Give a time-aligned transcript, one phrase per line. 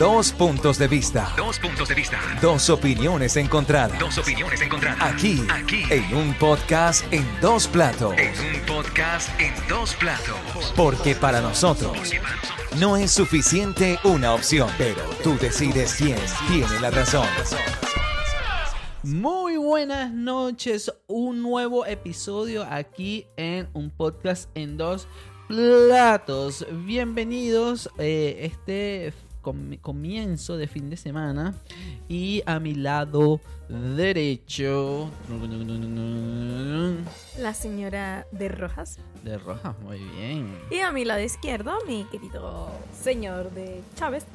[0.00, 1.30] Dos puntos de vista.
[1.36, 2.18] Dos puntos de vista.
[2.40, 3.98] Dos opiniones encontradas.
[3.98, 5.02] Dos opiniones encontradas.
[5.02, 5.82] Aquí, Aquí.
[5.90, 8.14] en un podcast en dos platos.
[8.16, 10.72] En un podcast en dos platos.
[10.74, 12.14] Porque para nosotros
[12.78, 16.16] no es suficiente una opción, pero tú decides quién
[16.48, 17.26] tiene la razón.
[19.02, 25.06] Muy buenas noches, un nuevo episodio aquí en un podcast en dos
[25.46, 26.66] platos.
[26.86, 31.54] Bienvenidos eh, este comienzo de fin de semana
[32.08, 35.10] y a mi lado derecho
[37.38, 38.98] La señora de Rojas.
[39.24, 40.58] de Rojas, muy bien.
[40.70, 44.26] Y a mi lado izquierdo, mi querido señor de Chávez.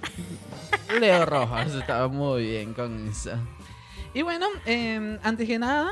[1.00, 3.32] Leo Rojas estaba muy bien con eso.
[4.14, 5.92] Y bueno, eh, antes que nada,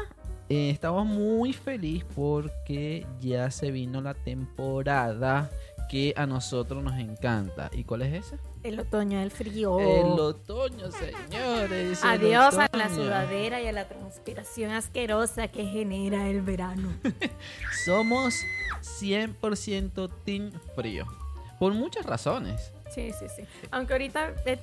[0.50, 5.50] eh, estamos muy feliz porque ya se vino la temporada
[5.90, 7.70] que a nosotros nos encanta.
[7.74, 8.38] ¿Y cuál es esa?
[8.64, 9.78] El otoño, el frío.
[9.80, 12.00] El otoño, señores.
[12.04, 16.94] Adiós a la sudadera y a la transpiración asquerosa que genera el verano.
[17.86, 18.36] Somos
[19.02, 21.06] 100% team frío.
[21.60, 22.72] Por muchas razones.
[22.94, 23.44] Sí, sí, sí.
[23.72, 24.60] Aunque ahorita eh,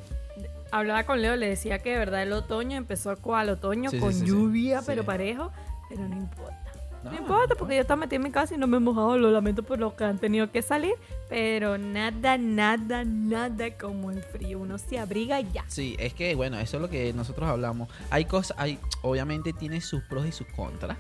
[0.70, 4.12] hablaba con Leo, le decía que de verdad el otoño empezó cual otoño, Sí, con
[4.12, 4.27] sí, sí.
[4.27, 5.50] lluvia, pero parejo.
[5.89, 6.59] Pero no importa.
[7.02, 9.16] No, No, importa, porque yo estaba metida en mi casa y no me he mojado.
[9.16, 10.94] Lo lamento por los que han tenido que salir.
[11.28, 14.58] Pero nada, nada, nada como el frío.
[14.58, 15.64] Uno se abriga ya.
[15.68, 17.88] Sí, es que bueno, eso es lo que nosotros hablamos.
[18.10, 20.98] Hay cosas, hay, obviamente tiene sus pros y sus contras,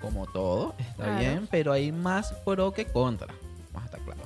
[0.00, 1.18] como todo, está Claro.
[1.18, 3.28] bien, pero hay más pro que contra.
[3.72, 4.20] Vamos a estar claro.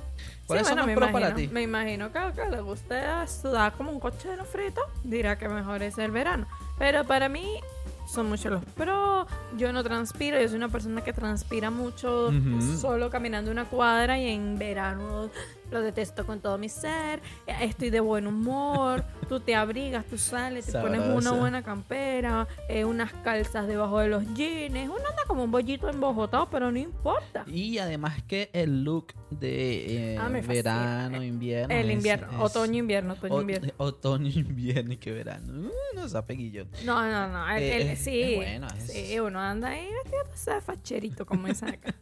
[0.47, 1.49] ¿Cuáles Sí, son bueno, los me pros para ti?
[1.49, 5.83] Me imagino que al que le gusta sudar como un cochero frito, dirá que mejor
[5.83, 6.47] es el verano.
[6.79, 7.61] Pero para mí
[8.07, 9.27] son muchos los pros.
[9.57, 12.33] Yo no transpiro, yo soy una persona que transpira mucho
[12.81, 15.31] solo caminando una cuadra y en verano
[15.71, 17.21] lo detesto con todo mi ser.
[17.47, 22.85] Estoy de buen humor, tú te abrigas, tú sales, te pones una buena campera, eh,
[22.85, 24.75] unas calzas debajo de los jeans.
[24.87, 27.45] Uno anda como un bollito embojotado, pero no importa.
[27.47, 31.75] Y además que el look de eh, Ah, verano, invierno.
[31.75, 33.73] El invierno, es- otoño, invierno, otoño, invierno.
[33.79, 35.69] Otoño, invierno y que verano.
[35.69, 36.67] Uh, no peguillo.
[36.85, 37.51] No, no, no.
[37.57, 41.95] el- Eh, el- sí, bueno, sí, uno anda ahí vestido de facherito, como dicen acá.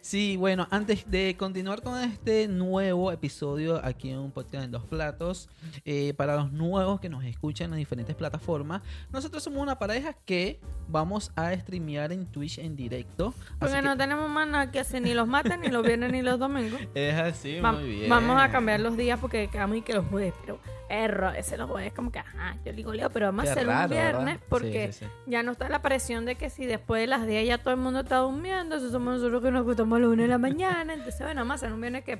[0.00, 4.84] Sí, bueno, antes de continuar con este nuevo episodio aquí en un podcast en dos
[4.84, 5.48] platos,
[5.84, 10.12] eh, para los nuevos que nos escuchan en las diferentes plataformas, nosotros somos una pareja
[10.24, 13.28] que vamos a streamear en Twitch en directo.
[13.28, 16.10] Así Porque que no tenemos más nada que hacer, ni los martes, ni los viernes,
[16.12, 16.80] ni los domingos.
[16.94, 18.10] es así, Va- muy bien.
[18.10, 20.58] Vamos a cambiar los días porque quedamos y que los jueves, pero
[20.88, 23.66] erro, ese los jueves como que, ajá, yo digo, Leo, pero vamos Qué a hacer
[23.68, 24.40] raro, un viernes ¿verdad?
[24.48, 25.30] porque Sí, sí, sí.
[25.30, 27.78] ya no está la presión de que si después de las 10 ya todo el
[27.80, 30.92] mundo está durmiendo, eso somos nosotros que nos acostamos a las 1 de la mañana,
[30.94, 32.18] entonces bueno, vamos a hacer un viernes que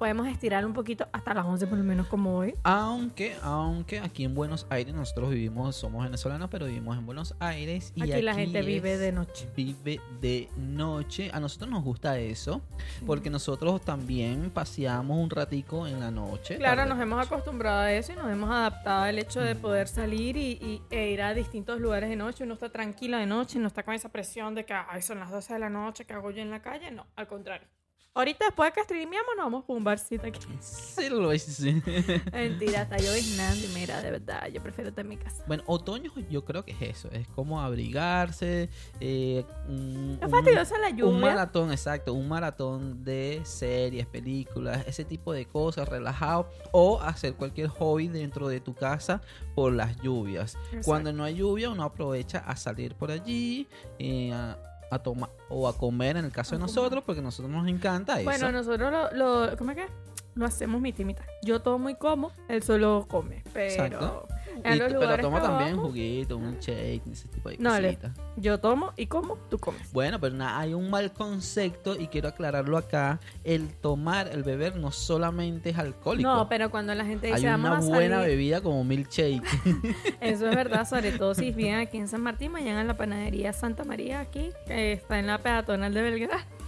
[0.00, 2.54] podemos estirar un poquito hasta las 11 por lo menos como hoy.
[2.62, 7.92] Aunque, aunque aquí en Buenos Aires nosotros vivimos, somos venezolanos, pero vivimos en Buenos Aires
[7.94, 9.46] y Aquí la gente vive de noche.
[9.54, 11.30] Vive de noche.
[11.34, 12.62] A nosotros nos gusta eso,
[13.06, 16.56] porque nosotros también paseamos un ratico en la noche.
[16.56, 20.38] Claro, nos hemos acostumbrado a eso y nos hemos adaptado al hecho de poder salir
[20.38, 22.44] y, y- e ir a distintos lugares de noche.
[22.44, 25.30] Uno está tranquila de noche, no está con esa presión de que Ay, son las
[25.30, 26.90] 12 de la noche, que hago yo en la calle?
[26.90, 27.68] No, al contrario.
[28.12, 30.40] Ahorita después de que streameamos nos vamos por un barcito aquí.
[30.58, 31.60] Sí, lo es.
[32.32, 35.44] Mentira, está lloviznando y mira, de verdad, yo prefiero estar en mi casa.
[35.46, 40.90] Bueno, otoño yo creo que es eso, es como abrigarse, eh, un, Es fastidiosa la
[40.90, 41.04] lluvia.
[41.06, 47.34] un maratón, exacto, un maratón de series, películas, ese tipo de cosas, relajado, o hacer
[47.34, 49.20] cualquier hobby dentro de tu casa
[49.54, 50.56] por las lluvias.
[50.56, 50.80] Exacto.
[50.84, 53.68] Cuando no hay lluvia, uno aprovecha a salir por allí,
[54.00, 54.58] eh, a,
[54.90, 58.14] a tomar o a comer en el caso de nosotros, porque a nosotros nos encanta
[58.20, 58.24] eso.
[58.24, 59.86] Bueno, nosotros lo, lo- ¿cómo es que?
[60.34, 61.24] Lo hacemos mitad y mitad.
[61.42, 63.42] Yo tomo y como, él solo come.
[63.52, 64.28] Pero Exacto.
[64.64, 67.70] en Y- los pero lugares toma también vamos, juguito, un shake, ese tipo de No,
[67.70, 68.12] cositas.
[68.36, 69.92] yo tomo y como, tú comes.
[69.92, 73.20] Bueno, pero na- hay un mal concepto y quiero aclararlo acá.
[73.44, 76.28] El tomar, el beber no solamente es alcohólico.
[76.28, 79.42] No, pero cuando la gente dice hay vamos una a buena salir, bebida como milkshake.
[80.20, 83.52] eso es verdad, sobre todo si viven aquí en San Martín, mañana en la panadería
[83.52, 86.59] Santa María aquí, que está en la peatonal de Belgrano.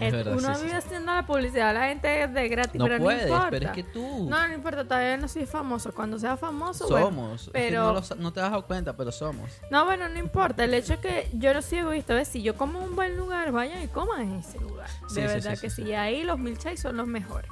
[0.00, 0.86] Es Es- verdad, uno sí, vive sí.
[0.86, 3.50] haciendo la publicidad a la gente de gratis, no pero puedes, no importa.
[3.50, 5.92] pero es que tú No, no importa, todavía no soy famoso.
[5.92, 7.50] Cuando sea famoso, somos.
[7.52, 9.50] Pero- no, te has dado cuenta, pero somos.
[9.70, 10.64] No, bueno, no importa.
[10.64, 12.14] El hecho es que yo no soy egoísta.
[12.14, 12.28] ¿ves?
[12.28, 14.88] Si yo como un buen lugar, vayan y coman en ese lugar.
[15.14, 15.92] De verdad que sí.
[15.94, 17.50] Ahí los milkshakes son los mejores.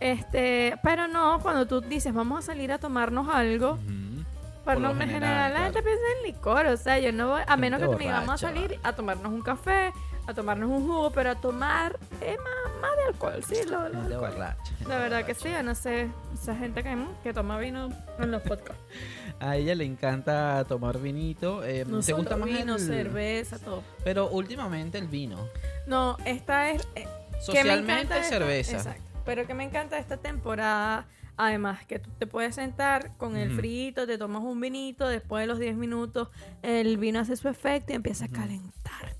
[0.00, 4.24] Este, pero no, cuando tú dices vamos a salir a tomarnos algo, Ujú.
[4.64, 5.84] por Por lo general, general, la gente claro.
[5.86, 6.66] piensa en licor.
[6.66, 8.92] O sea, yo no voy, a menos que tú me digas vamos a salir a
[8.92, 9.92] tomarnos un café,
[10.26, 14.00] a tomarnos un jugo, pero a tomar es más, más de alcohol, sí, lo, lo
[14.00, 14.18] alcohol.
[14.32, 14.72] borracha.
[14.88, 17.88] La verdad que sí, yo no sé, esa gente que, que toma vino
[18.18, 18.82] en los podcasts.
[19.40, 21.62] A ella le encanta tomar vinito.
[21.62, 23.82] eh, No ¿Te gusta más vino, el- cerveza, todo.
[24.02, 25.46] Pero últimamente el vino.
[25.86, 26.82] No, esta es...
[26.94, 28.76] eh, que me Socialmente esta- cerveza.
[28.78, 29.02] Exacto.
[29.26, 31.06] Pero que me encanta esta temporada,
[31.36, 35.46] además que tú te puedes sentar con el frito, te tomas un vinito, después de
[35.48, 36.28] los 10 minutos
[36.62, 39.15] el vino hace su efecto y empieza a calentarte.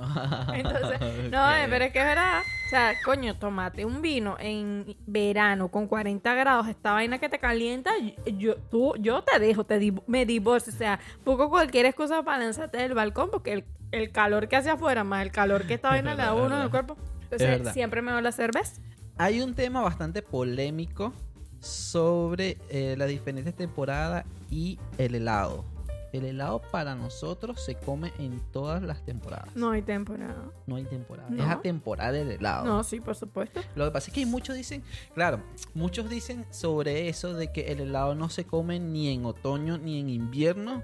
[0.54, 1.00] Entonces,
[1.30, 2.40] no, eh, pero es que es verdad.
[2.66, 7.38] O sea, coño, tomate un vino en verano con 40 grados, esta vaina que te
[7.38, 7.90] calienta,
[8.38, 10.72] yo, tú, yo te dejo, te div- me divorcio.
[10.72, 14.70] O sea, poco cualquier excusa para lanzarte del balcón porque el, el calor que hace
[14.70, 16.96] afuera más el calor que esta vaina le da a uno en el cuerpo.
[17.22, 18.80] Entonces, siempre me va la cerveza.
[19.18, 21.12] Hay un tema bastante polémico
[21.58, 25.64] sobre eh, las diferentes temporadas y el helado.
[26.12, 29.54] El helado para nosotros se come en todas las temporadas.
[29.54, 30.50] No hay temporada.
[30.66, 31.28] No hay temporada.
[31.30, 31.42] No.
[31.42, 32.64] Es atemporal el helado.
[32.64, 33.60] No, sí, por supuesto.
[33.74, 34.82] Lo que pasa es que muchos dicen,
[35.14, 35.42] claro,
[35.74, 40.00] muchos dicen sobre eso de que el helado no se come ni en otoño ni
[40.00, 40.82] en invierno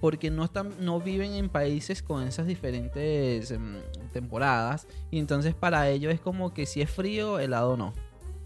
[0.00, 3.76] porque no están no viven en países con esas diferentes em,
[4.12, 7.92] temporadas y entonces para ellos es como que si es frío helado no.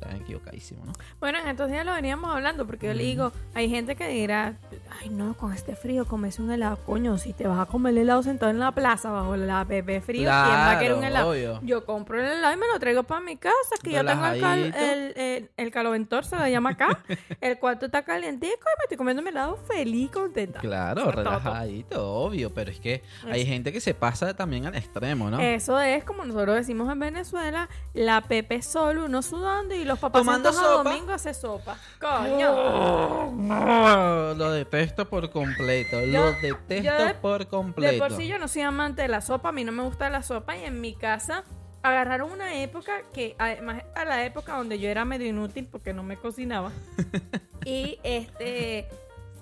[0.02, 0.92] Están equivocadísimo, ¿no?
[1.20, 4.56] Bueno, en estos días lo veníamos hablando porque yo le digo, hay gente que dirá,
[5.00, 7.98] ay no, con este frío comes un helado, coño, si te vas a comer el
[7.98, 11.14] helado sentado en la plaza bajo la bebé frío, ¿quién va a querer un Claro,
[11.14, 11.30] helado?
[11.30, 11.60] obvio.
[11.62, 14.40] Yo compro el helado y me lo traigo para mi casa, que yo tengo el,
[14.40, 16.98] cal- el, el, el caloventor, se lo llama acá,
[17.40, 20.58] el cuarto está calientico y me estoy comiendo mi helado feliz, contenta.
[20.60, 25.40] Claro, relajadito, obvio, pero es que hay gente que se pasa también al extremo, ¿no?
[25.40, 30.20] Eso es, como nosotros decimos en Venezuela, la Pepe solo, uno sudando y los papás
[30.20, 30.90] Tomando sopa.
[30.90, 31.76] domingo hace sopa.
[32.00, 33.30] Coño.
[33.32, 37.92] No, lo detesto por completo, Yo- lo detesto de- por completo.
[37.92, 40.10] De por sí yo no soy amante de la sopa, a mí no me gusta
[40.10, 41.44] la sopa y en mi casa
[41.82, 46.02] agarraron una época que además a la época donde yo era medio inútil porque no
[46.04, 46.70] me cocinaba
[47.64, 48.88] y este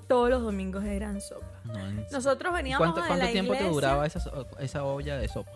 [0.08, 1.46] todos los domingos eran sopa.
[1.64, 1.74] No,
[2.10, 5.52] Nosotros veníamos ¿Cuánto, de cuánto la tiempo te duraba esa olla de sopa?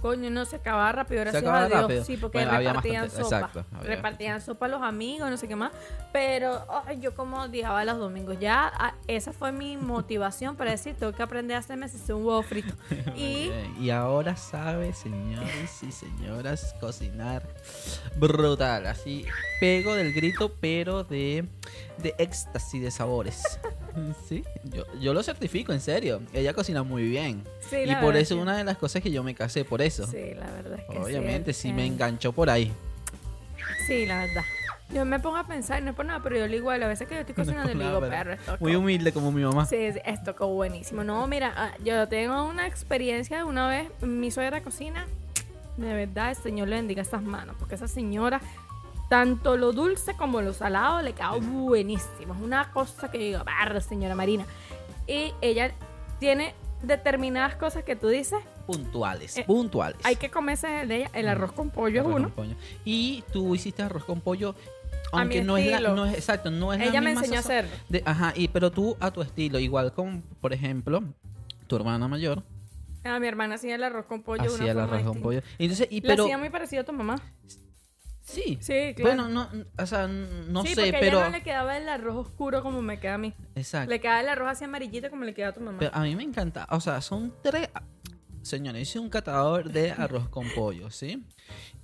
[0.00, 1.80] Coño, no se acababa rápido, gracias acababa a Dios.
[1.82, 2.04] rápido.
[2.04, 3.36] Sí, porque Bueno, repartían bastante- sopa.
[3.36, 5.72] exacto, había repartían sopa a los amigos, no sé qué más.
[6.12, 8.38] Pero ay, yo como odiaba los domingos.
[8.38, 12.24] Ya ah, esa fue mi motivación para decir, tengo que aprender a hacerme si un
[12.24, 12.72] huevo frito.
[13.16, 13.50] y
[13.80, 17.42] Y ahora sabe, señores y señoras, cocinar
[18.16, 18.86] brutal.
[18.86, 19.26] Así
[19.60, 21.46] pego del grito, pero de,
[21.98, 23.58] de éxtasis de sabores.
[24.28, 26.20] Sí, yo, yo lo certifico, en serio.
[26.32, 27.44] Ella cocina muy bien.
[27.68, 30.06] sí, y por eso una de las cosas que yo me casé, por eso.
[30.06, 32.72] Sí, la verdad es que Obviamente, sí, me enganchó por ahí.
[33.86, 34.44] Sí, la verdad.
[34.90, 37.06] Yo me pongo a pensar, no es por nada, pero yo le digo, a veces
[37.06, 39.66] que yo estoy cocinando, por le digo, perro, esto Muy humilde como mi mamá.
[39.66, 41.04] Sí, esto quedó buenísimo.
[41.04, 45.06] No, mira, ah, yo tengo una experiencia de una vez, mi suegra cocina,
[45.76, 48.40] de verdad, el Señor le bendiga esas manos, porque esa señora,
[49.08, 52.34] tanto lo dulce como lo salado, le queda buenísimo.
[52.34, 54.44] Es una cosa que yo digo, barro, señora Marina.
[55.06, 55.72] Y ella
[56.18, 59.96] tiene determinadas cosas que tú dices, Puntuales, Eh, puntuales.
[60.04, 61.10] hay que comerse de ella.
[61.14, 62.24] El arroz con pollo es Arroz uno.
[62.34, 62.54] con pollo.
[62.84, 64.54] Y tú hiciste arroz con pollo.
[65.10, 67.20] A Aunque mi no es, la, no es exacto, no es la Ella me misma
[67.22, 67.70] enseñó a hacerlo.
[67.88, 71.02] de- ajá, y pero tú a tu estilo, igual como por ejemplo,
[71.66, 72.42] tu hermana mayor
[73.04, 74.42] A mi hermana hacía el arroz con pollo.
[74.42, 75.40] hacía el arroz con pollo.
[75.58, 77.16] Entonces, y Lo pero hacía muy parecido a tu mamá.
[78.28, 78.58] Sí.
[78.60, 79.24] Sí, claro.
[79.24, 79.48] Bueno, no,
[79.78, 82.62] o sea, no sí, sé, porque a pero ella no le quedaba el arroz oscuro
[82.62, 83.34] como me queda a mí.
[83.54, 83.90] exacto.
[83.90, 85.78] Le quedaba el arroz así amarillito como le queda a tu mamá.
[85.78, 87.68] Pero a mí me encanta, o sea, son tres
[88.42, 91.24] señores, soy un catador de arroz con pollo, ¿sí?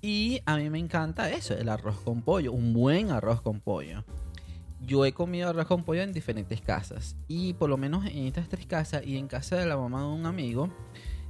[0.00, 4.04] Y a mí me encanta eso, el arroz con pollo, un buen arroz con pollo.
[4.80, 7.16] Yo he comido arroz con pollo en diferentes casas.
[7.26, 10.08] Y por lo menos en estas tres casas y en casa de la mamá de
[10.08, 10.68] un amigo,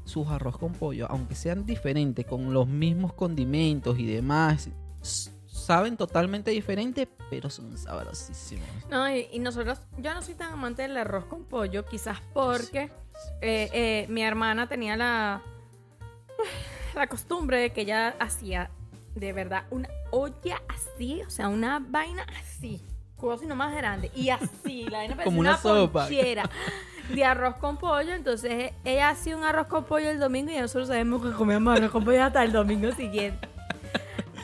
[0.04, 4.71] sus arroz con pollo, aunque sean diferentes, con los mismos condimentos y demás,
[5.04, 8.66] saben totalmente diferentes, pero son sabrosísimos.
[8.90, 12.90] No, y, y nosotros, yo no soy tan amante del arroz con pollo, quizás porque
[13.40, 15.42] eh, eh, mi hermana tenía la,
[16.94, 18.70] la costumbre de que ella hacía
[19.14, 22.82] de verdad una olla así, o sea, una vaina así,
[23.16, 26.02] como si no más grande, y así, la vaina parecía Como una sopa.
[26.02, 26.50] ponchera
[27.12, 30.88] de arroz con pollo, entonces ella hacía un arroz con pollo el domingo y nosotros
[30.88, 33.53] sabemos que comíamos arroz con pollo hasta el domingo siguiente.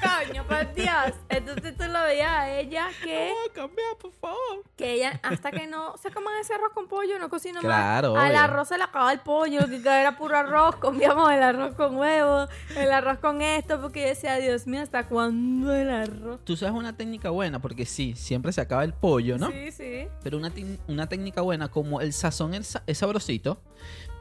[0.01, 1.15] Coño, por Dios.
[1.29, 4.65] Entonces tú lo veías a ella que cambiar, por favor.
[4.77, 8.25] que ella, hasta que no se coman ese arroz con pollo, no cocina Claro, más.
[8.25, 11.97] Al arroz se le acaba el pollo, que era puro arroz, comíamos el arroz con
[11.97, 16.41] huevo, el arroz con esto, porque yo decía, Dios mío, ¿hasta cuándo el arroz?
[16.45, 19.51] Tú sabes una técnica buena, porque sí, siempre se acaba el pollo, ¿no?
[19.51, 20.09] Sí, sí.
[20.23, 20.51] Pero una,
[20.89, 23.61] una técnica buena, como el sazón es, sa- es sabrosito,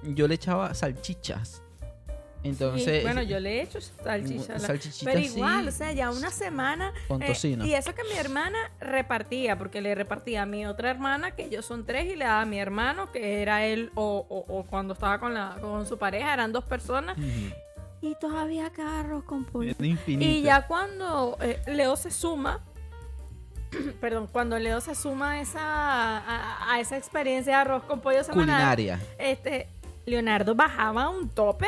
[0.04, 1.64] yo le echaba salchichas.
[2.44, 4.54] Entonces, Sí, bueno, yo le he hecho salchicha.
[4.54, 6.94] a la- salchichita Pero igual, o sea, ya una semana.
[7.08, 7.66] Con eh, tocino.
[7.66, 11.66] y eso que mi hermana repartía, porque le repartía a mi otra hermana, que ellos
[11.66, 14.94] son tres, y le daba a mi hermano, que era él, o, o- o cuando
[14.94, 17.18] estaba con, la, con su pareja, eran dos personas.
[17.18, 17.28] Ujú.
[18.02, 19.74] Y todavía cada arroz con pollo.
[20.08, 22.62] Y ya cuando eh, Leo se suma,
[24.00, 28.24] perdón, cuando Leo se suma a esa, a, a esa experiencia de arroz con pollo
[28.24, 28.46] semanal,
[28.78, 29.00] culinaria.
[29.18, 29.68] este,
[30.06, 31.68] Leonardo bajaba un topper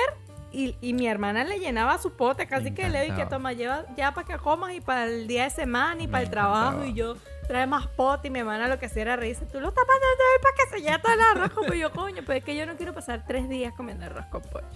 [0.51, 3.29] y, y mi hermana le llenaba su pote, casi que que encantaba.
[3.29, 6.29] toma, lleva ya para que comas y para el día de semana y para el
[6.29, 7.15] trabajo y yo
[7.48, 10.05] trae más pote y mi hermana lo que hacía era reírse, tú lo estás pasando
[10.41, 12.75] para que se lleve todo el arroz con pollo, coño, pero es que yo no
[12.75, 14.67] quiero pasar tres días comiendo arroz con pollo.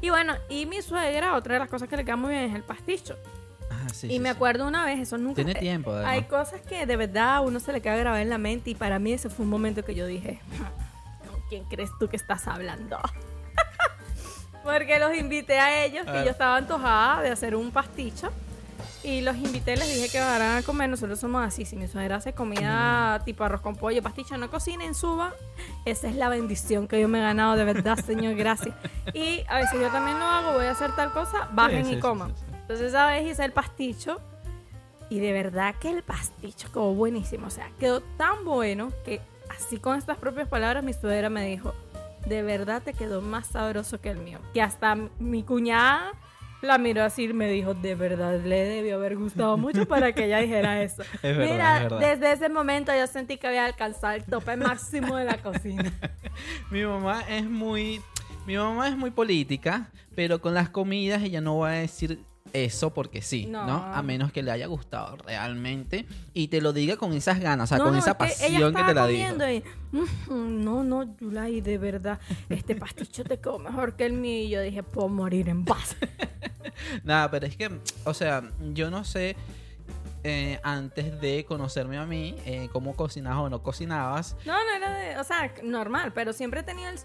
[0.00, 2.54] Y bueno, y mi suegra, otra de las cosas que le queda muy bien es
[2.54, 3.16] el pasticho.
[3.70, 4.34] Ah, sí, y sí, me sí.
[4.34, 5.36] acuerdo una vez, eso nunca...
[5.36, 6.12] Tiene tiempo, además.
[6.12, 8.74] Hay cosas que de verdad a uno se le queda grabada en la mente y
[8.74, 10.40] para mí ese fue un momento que yo dije,
[11.30, 12.98] ¿con quién crees tú que estás hablando?
[14.64, 16.24] Porque los invité a ellos, que ver.
[16.24, 18.30] yo estaba antojada de hacer un pasticho.
[19.04, 20.88] Y los invité, les dije que bajaran a comer.
[20.88, 21.64] Nosotros somos así.
[21.64, 25.32] Si mi suegra hace comida tipo arroz con pollo, pasticho, no cocinen, suba.
[25.84, 28.76] Esa es la bendición que yo me he ganado, de verdad, Señor, gracias.
[29.12, 31.96] Y a veces yo también lo hago, voy a hacer tal cosa, bajen Sí, sí,
[31.96, 32.32] y coman.
[32.36, 32.44] sí.
[32.60, 34.20] Entonces esa vez hice el pasticho
[35.10, 37.48] y de verdad que el pasticho quedó buenísimo.
[37.48, 41.74] O sea, quedó tan bueno que así con estas propias palabras mi suegra me dijo,
[42.26, 44.38] de verdad te quedó más sabroso que el mío.
[44.54, 46.12] Que hasta mi cuñada
[46.62, 50.26] la miró así y me dijo, de verdad le debió haber gustado mucho para que
[50.26, 51.02] ella dijera eso.
[51.22, 51.98] Es verdad, Mira, es verdad.
[51.98, 55.92] desde ese momento yo sentí que había alcanzado el tope máximo de la cocina.
[56.70, 58.00] Mi mamá es muy.
[58.46, 62.20] Mi mamá es muy política, pero con las comidas ella no va a decir
[62.52, 63.66] eso porque sí, ¿no?
[63.66, 63.74] No.
[63.94, 67.68] A menos que le haya gustado realmente y te lo diga con esas ganas, o
[67.68, 69.28] sea, No, con no, esa que pasión que, te la dijo.
[69.30, 72.18] comiendo y, "Mm, no, no, Yulai, de verdad,
[72.48, 74.44] este pasticho te quedó mejor que el mío.
[74.44, 75.96] Y yo dije, puedo morir en paz.
[77.04, 77.70] Nada, pero es que,
[78.04, 78.42] o sea,
[78.72, 79.36] yo no sé
[80.24, 84.36] eh, antes de conocerme a mí eh, cómo cocinabas o no cocinabas.
[84.46, 86.98] No, no era de, o sea, normal, pero siempre he tenido, el-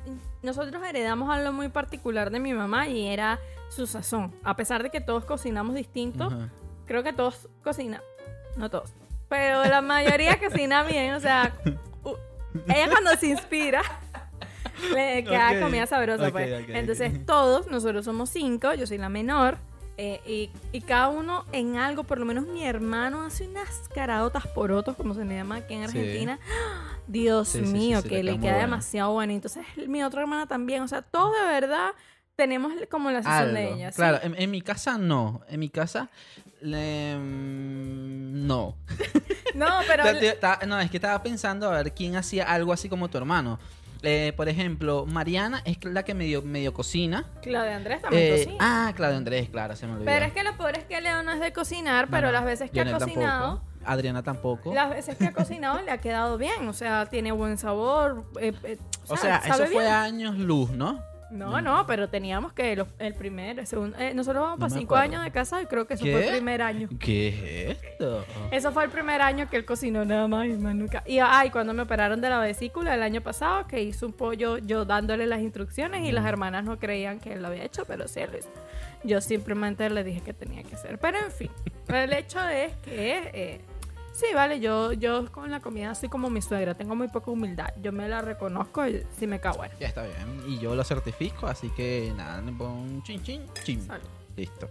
[0.43, 3.39] nosotros heredamos algo muy particular de mi mamá y era
[3.69, 4.33] su sazón.
[4.43, 6.49] A pesar de que todos cocinamos distinto, Ajá.
[6.85, 8.01] creo que todos cocinan,
[8.55, 8.91] no todos,
[9.29, 11.53] pero la mayoría cocina bien, o sea,
[12.03, 12.15] u-
[12.67, 13.81] ella cuando se inspira
[14.93, 16.63] le queda Ok, comida sabrosa, ok, pues.
[16.63, 19.57] ok, Entonces todos, nosotros somos cinco, yo soy la menor.
[19.99, 24.45] eh, y, y cada uno en algo, por lo menos mi hermano hace unas caraotas
[24.45, 25.97] porotos, como se le llama aquí en Sí.
[25.97, 26.39] Argentina.
[27.07, 29.33] Dios Sí, sí, sí, mío, sí, que le queda demasiado bueno.
[29.33, 31.91] Entonces mi otra hermana también, o sea, todos de verdad
[32.37, 33.91] tenemos como la sazón de ella.
[33.91, 33.95] ¿sí?
[33.97, 35.41] Claro, en, en mi casa no.
[35.49, 36.09] En mi casa,
[36.61, 38.75] le- mm, no.
[39.55, 40.03] No, pero...
[40.67, 43.57] No, es que estaba pensando a ver quién hacía algo así como tu hermano.
[44.03, 47.25] Eh, por ejemplo, Mariana es la que medio, medio cocina.
[47.41, 48.57] Claudia Andrés también Eh, cocina.
[48.59, 50.05] ah, Claudio Andrés, claro, se me olvidó.
[50.05, 52.45] Pero es que lo peor es que Leo no es de cocinar, pero no, las
[52.45, 53.67] veces que ha cocinado, tampoco.
[53.83, 54.73] Adriana tampoco.
[54.75, 56.67] las veces que ha cocinado le ha quedado bien.
[56.67, 58.25] O sea, tiene buen sabor.
[58.39, 58.77] eh, eh,
[59.07, 61.01] O sea, sabe eso fue años luz, ¿no?
[61.29, 63.97] No, no, pero teníamos que los- el primer, el segundo.
[63.99, 65.13] eh, nosotros vamos No para cinco acuerdo.
[65.15, 66.11] años de casa y creo que eso ¿Qué?
[66.13, 66.87] fue el primer año.
[66.99, 67.27] ¿Qué
[67.71, 68.25] es esto?
[68.51, 71.03] Eso fue el primer año que él cocinó nada más y más nunca.
[71.05, 74.57] Y ay, cuando me operaron de la vesícula el año pasado, que hizo un pollo
[74.57, 78.07] yo dándole las instrucciones y las hermanas no creían que él lo había hecho, pero
[78.07, 78.49] sí lo hizo.
[79.03, 80.97] Yo simplemente le dije que tenía que hacer.
[80.97, 81.51] Pero en fin,
[81.89, 83.61] el hecho es que eh,
[84.17, 87.69] sí, vale, yo, yo con la comida así como mi suegra, tengo muy poca humildad.
[87.81, 89.71] Yo me la reconozco y sí me cago en.
[89.79, 90.43] Ya está bien.
[90.47, 93.87] Y yo lo certifico, así que nada, un chin chin chin.
[94.35, 94.69] Listo.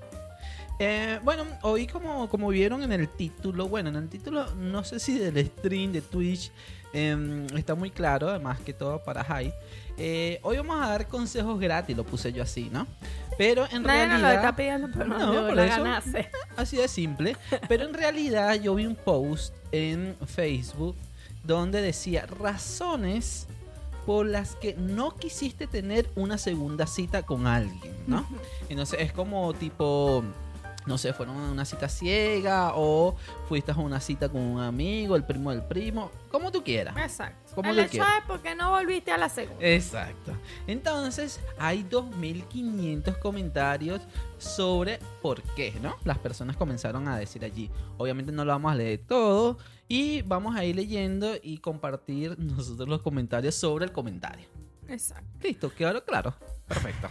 [0.78, 5.00] Eh, bueno, hoy como, como vieron en el título, bueno, en el título no sé
[5.00, 6.52] si del stream de Twitch
[6.92, 9.54] em, está muy claro, además que todo para Hyde.
[9.96, 12.86] Eh, hoy vamos a dar consejos gratis, lo puse yo así, ¿no?
[13.38, 14.34] Pero en Nadie nos lo realidad...
[14.34, 16.18] está pidiendo, pero no, No, por la eso.
[16.56, 17.36] Así de simple.
[17.68, 20.96] Pero en realidad yo vi un post en Facebook
[21.44, 23.46] donde decía razones
[24.06, 28.26] por las que no quisiste tener una segunda cita con alguien, ¿no?
[28.68, 30.22] Entonces es como tipo,
[30.86, 33.16] no sé, fueron a una cita ciega o
[33.48, 36.96] fuiste a una cita con un amigo, el primo del primo, como tú quieras.
[36.96, 37.54] Exacto.
[37.54, 39.66] Como el hecho es porque no volviste a la segunda.
[39.66, 40.32] Exacto.
[40.66, 44.00] Entonces, hay 2500 comentarios
[44.38, 45.96] sobre por qué, ¿no?
[46.04, 47.70] Las personas comenzaron a decir allí.
[47.98, 52.88] Obviamente no lo vamos a leer todo y vamos a ir leyendo y compartir nosotros
[52.88, 54.46] los comentarios sobre el comentario.
[54.88, 55.26] Exacto.
[55.42, 56.34] Listo, quedó claro.
[56.68, 57.08] Perfecto.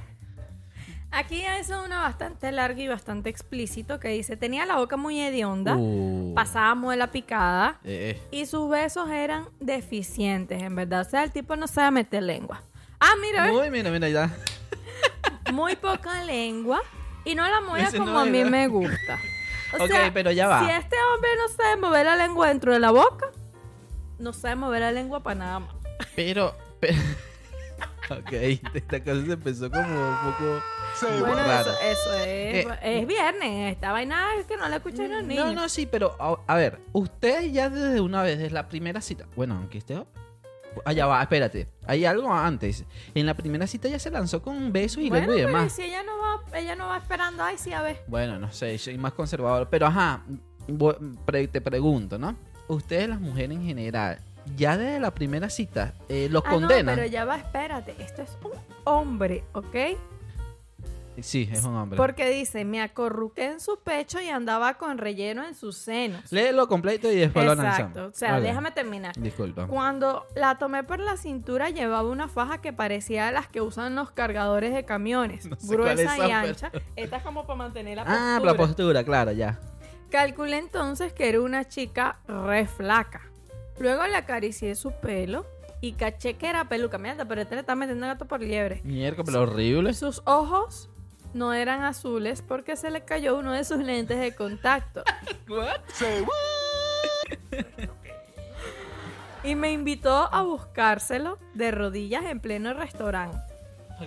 [1.16, 5.78] Aquí es una bastante larga y bastante explícito que dice, tenía la boca muy hedionda,
[5.78, 11.02] Uh, pasaba muela picada eh, y sus besos eran deficientes, en verdad.
[11.08, 12.62] O sea, el tipo no sabe meter lengua.
[13.00, 13.56] Ah, mira, ¿ves?
[13.56, 14.30] Uy, mira, mira, ya.
[15.54, 16.82] muy poca lengua
[17.24, 19.18] y no la mueve no como a mí me gusta.
[19.72, 20.66] O Ok, sea, pero ya va.
[20.66, 23.32] Si este hombre no sabe mover la lengua dentro de la boca,
[24.20, 25.76] no sabe mover la lengua para nada más.
[26.14, 26.98] Pero, pero...
[28.10, 28.32] ok,
[28.74, 30.62] esta cosa se empezó como un poco...
[31.20, 31.72] Bueno, raro.
[31.72, 33.74] eso, eso es, Eh, es viernes.
[33.74, 35.48] Esta vaina es que no la escuchan los niños.
[35.48, 39.02] No, no, sí, pero a, a ver, ustedes ya desde una vez, desde la primera
[39.02, 40.02] cita, bueno, aunque esté...
[40.84, 42.84] Allá va, espérate, hay algo antes.
[43.14, 45.72] En la primera cita ya se lanzó con besos y bueno, lengua y pero demás.
[45.74, 48.04] si ella no va, ella no va esperando, ay, sí, a ver.
[48.08, 49.70] Bueno, no sé, soy más conservador.
[49.70, 50.24] Pero ajá,
[51.52, 52.36] te pregunto, ¿no?
[52.68, 54.20] Ustedes, las mujeres en general,
[54.56, 56.96] ya desde la primera cita, eh, ¿los Ah, no, condenan?
[56.96, 57.96] pero ya va, espérate.
[58.00, 58.52] Esto es un
[58.84, 59.76] hombre, ¿ok?
[61.22, 61.96] Sí, es un hombre.
[61.96, 66.30] Porque dice, me acorruqué en su pecho y andaba con relleno en sus senos.
[66.30, 67.84] Léelo completo y después lo Exacto.
[67.84, 68.14] analizamos.
[68.14, 69.16] O sea, déjame terminar.
[69.18, 69.66] Disculpa.
[69.68, 73.96] Cuando la tomé por la cintura llevaba una faja que parecía a las que usan
[73.96, 76.70] los cargadores de camiones, No sé gruesa y ancha.
[76.98, 78.36] Esta es como para mantener la postura.
[78.36, 79.58] Ah, la postura, claro, ya.
[80.10, 83.22] Calculé entonces que era una chica re flaca.
[83.80, 85.46] Luego le acaricié su pelo
[85.82, 86.98] y caché que era peluca.
[86.98, 88.82] Mierda, pero este le está metiendo gato por liebre.
[88.84, 89.94] Miércoles, pero horrible.
[89.94, 90.90] Sus ojos
[91.34, 95.04] no eran azules porque se le cayó uno de sus lentes de contacto.
[99.44, 103.38] Y me invitó a buscárselo de rodillas en pleno restaurante.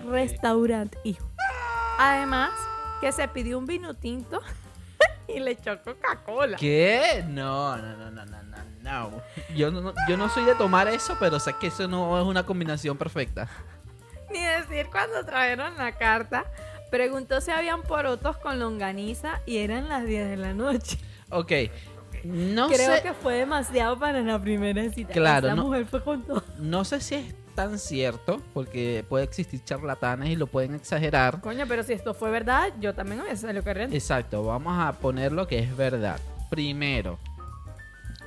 [0.04, 1.28] Restaurante, hijo.
[1.96, 2.50] Además,
[3.00, 4.40] que se pidió un vino tinto
[5.35, 6.56] y le echó Coca-Cola.
[6.56, 7.25] ¿Qué?
[7.28, 9.23] No, no, no, no, no, no, no.
[9.54, 12.44] Yo no, yo no soy de tomar eso, pero sé que eso no es una
[12.44, 13.49] combinación perfecta.
[14.32, 16.44] Ni decir cuando trajeron la carta.
[16.90, 20.99] Preguntó si habían porotos con longaniza y eran las 10 de la noche.
[21.30, 21.52] Ok.
[22.25, 25.12] No Creo sé, que fue demasiado para la primera cita.
[25.12, 26.42] Claro, Esa no- mujer fue con todo.
[26.58, 31.40] no sé si es tan cierto, porque puede existir charlatanes y lo pueden exagerar.
[31.40, 33.96] Coño, pero si esto fue verdad, yo también hubiese salido corriendo.
[33.96, 36.20] Exacto, vamos a poner lo que es verdad.
[36.50, 37.18] Primero,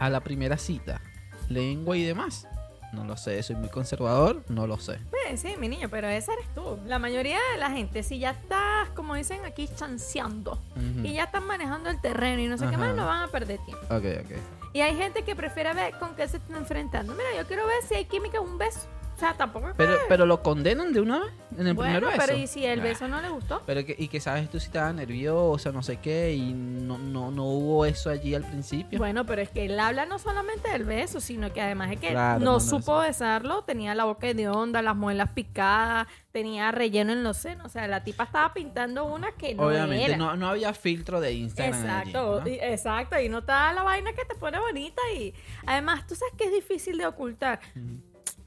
[0.02, 1.00] a la primera cita,
[1.48, 2.46] lengua y demás.
[2.92, 5.00] No lo sé, soy muy conservador, no lo sé.
[5.30, 6.78] Eh, sí, mi niño, pero esa eres tú.
[6.86, 11.06] La mayoría de la gente, si ya estás, como dicen aquí, chanceando Ujú.
[11.08, 12.86] y ya están manejando el terreno y no sé qué Ajá.
[12.88, 13.86] más, no van a perder tiempo.
[13.86, 14.38] Ok, ok.
[14.74, 17.14] Y hay gente que prefiere ver con qué se están enfrentando.
[17.14, 18.90] Mira, yo quiero ver si hay química un beso.
[19.22, 19.72] O sea, tampoco.
[19.78, 22.26] Pero, pero lo condenan de una vez en el bueno, primer beso.
[22.26, 23.62] pero ¿y si el beso no le gustó?
[23.68, 27.30] Pero que, y que sabes tú si estaba nerviosa, no sé qué, y no, no,
[27.30, 28.98] no hubo eso allí al principio.
[28.98, 32.10] Bueno, pero es que él habla no solamente del beso, sino que además es que
[32.10, 36.72] Claro, no, no, no, supo besarlo, tenía la boca de onda, las muelas picadas, tenía
[36.72, 37.68] relleno en los senos.
[37.68, 40.18] O sea, la tipa estaba pintando una que no Obviamente, era.
[40.18, 41.80] no, no había filtro de Instagram.
[41.80, 45.32] Exacto, allí, exacto, y no está la vaina que te pone bonita y
[45.68, 47.60] además tú sabes que es difícil de ocultar.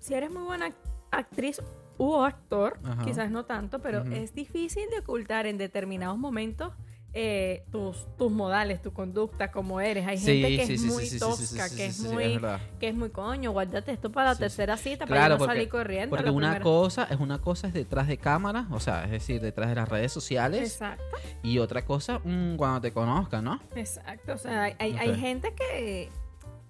[0.05, 0.75] Si eres muy buena act-
[1.11, 1.63] actriz
[1.97, 3.05] u actor, Ajá.
[3.05, 6.73] quizás no tanto, pero es difícil de ocultar en determinados momentos
[7.15, 10.07] eh, tus, tus modales, tu conducta, como eres.
[10.07, 12.41] Hay Sí, gente que sí, es muy sí, tosca, que es muy, es
[12.81, 15.69] que es muy coño, guárdate esto para la tercera cita, para Claro, no porque, salir
[15.71, 16.17] corriendo.
[16.17, 16.63] porque una primera.
[16.65, 19.89] cosa es una cosa es detrás de cámara, o sea, es decir, detrás de las
[19.89, 21.05] redes sociales, Exacto.
[21.43, 23.61] y otra cosa mm, cuando te conozcan, ¿no?
[23.77, 26.11] Exacto, o sea, hay, hay- gente que,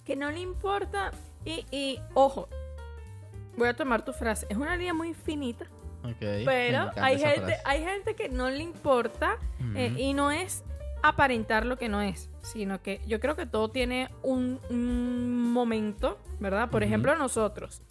[0.05, 1.11] que no le importa
[1.47, 2.49] y, y, ojo,
[3.57, 5.67] voy a tomar tu frase, es una línea muy finita,
[6.03, 7.57] Ok, me pero hay gente, frase.
[7.65, 9.37] hay gente que no le importa
[9.75, 10.65] eh, y no es
[11.03, 16.19] aparentar lo que no es, sino que yo creo que todo tiene un, un momento,
[16.41, 16.71] ¿verdad?
[16.71, 17.83] Por ejemplo, nosotros.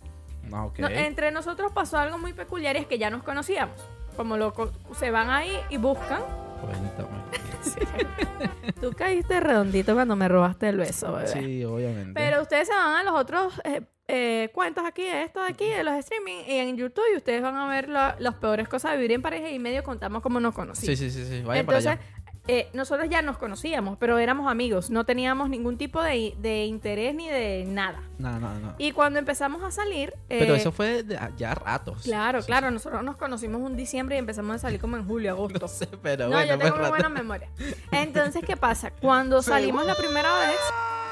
[0.52, 0.80] Ah, ok.
[0.80, 3.76] No, entre nosotros pasó algo muy peculiar y es que ya nos conocíamos.
[4.18, 6.22] Como lo, co- se van ahí y buscan.
[6.66, 7.24] Cuéntame.
[8.82, 11.28] Tú caíste redondito cuando me robaste el beso, bebé.
[11.28, 12.14] Sí, obviamente.
[12.14, 15.70] Pero ustedes se van a los otros eh, eh, cuentos aquí, de esto de aquí,
[15.70, 18.92] de los streaming y en YouTube, y ustedes van a ver la- las peores cosas
[18.92, 20.98] de vivir en pareja y medio contamos cómo nos conocimos.
[21.00, 21.42] sí, sí, sí, sí.
[21.44, 22.13] Vayan para Entonces, allá.
[22.48, 27.16] Eh, nosotros ya nos conocíamos, pero éramos amigos, no teníamos ningún tipo de, de interés
[27.16, 28.02] ni de nada.
[28.18, 28.76] No, no, no.
[28.78, 30.14] Y cuando empezamos a salir...
[30.28, 32.04] Pero eh, eso fue de- ya ratos.
[32.04, 35.32] Claro, Sí, claro, nosotros nos conocimos un diciembre y empezamos a salir como en julio,
[35.36, 35.60] agosto.
[35.62, 37.50] No sé, pero No, bueno, yo tengo muy buena memoria.
[37.92, 38.92] Entonces, ¿qué pasa?
[38.92, 40.60] Cuando salimos la primera vez,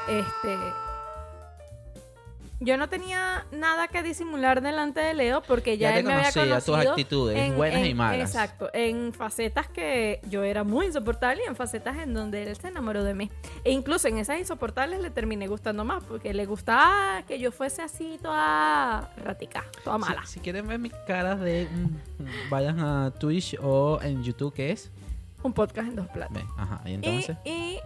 [0.08, 0.56] este.
[2.64, 6.30] Yo no tenía nada que disimular delante de Leo porque ya, Ya él me había
[6.32, 6.60] conocido.
[6.60, 8.20] tus actitudes, buenas y malas.
[8.30, 12.68] Exacto, en facetas que yo era muy insoportable y en facetas en donde él se
[12.68, 13.30] enamoró de mí.
[13.64, 17.82] E incluso en esas insoportables le terminé gustando más porque le gustaba que yo fuese
[17.82, 20.22] así toda ratica, toda mala.
[20.26, 21.66] Si, si quieren ver mis caras de...
[21.70, 24.90] mm, vayan a Twitch o en YouTube, ¿qué es?
[25.42, 26.42] Un podcast en dos platos.
[26.56, 27.36] Ajá, y Y, entonces...
[27.44, 27.78] y,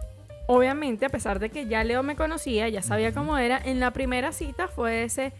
[0.47, 3.91] obviamente, a pesar de que ya Leo me conocía, ya sabía cómo era, en la
[3.91, 5.31] primera cita fue ese.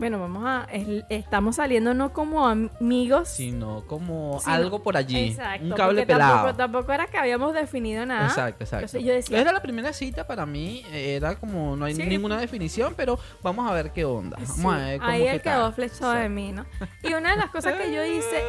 [0.00, 0.66] Bueno, vamos a.
[0.72, 3.28] es- estamos saliendo no como amigos.
[3.28, 5.28] Sino como Sino- algo por allí.
[5.28, 5.64] Exacto.
[5.66, 6.32] un cable pelado.
[6.36, 8.26] Tampoco, tampoco era que habíamos definido nada.
[8.26, 8.86] Exacto, exacto.
[8.86, 12.02] Entonces yo decía- Era la primera cita para mí, era como, no hay Sí.
[12.04, 14.38] ninguna definición, pero vamos a ver qué onda.
[14.40, 16.64] Vamos Sí, a ver cómo ahí él quedó flechado de mí, ¿no?
[17.02, 18.42] Y una de las cosas que yo hice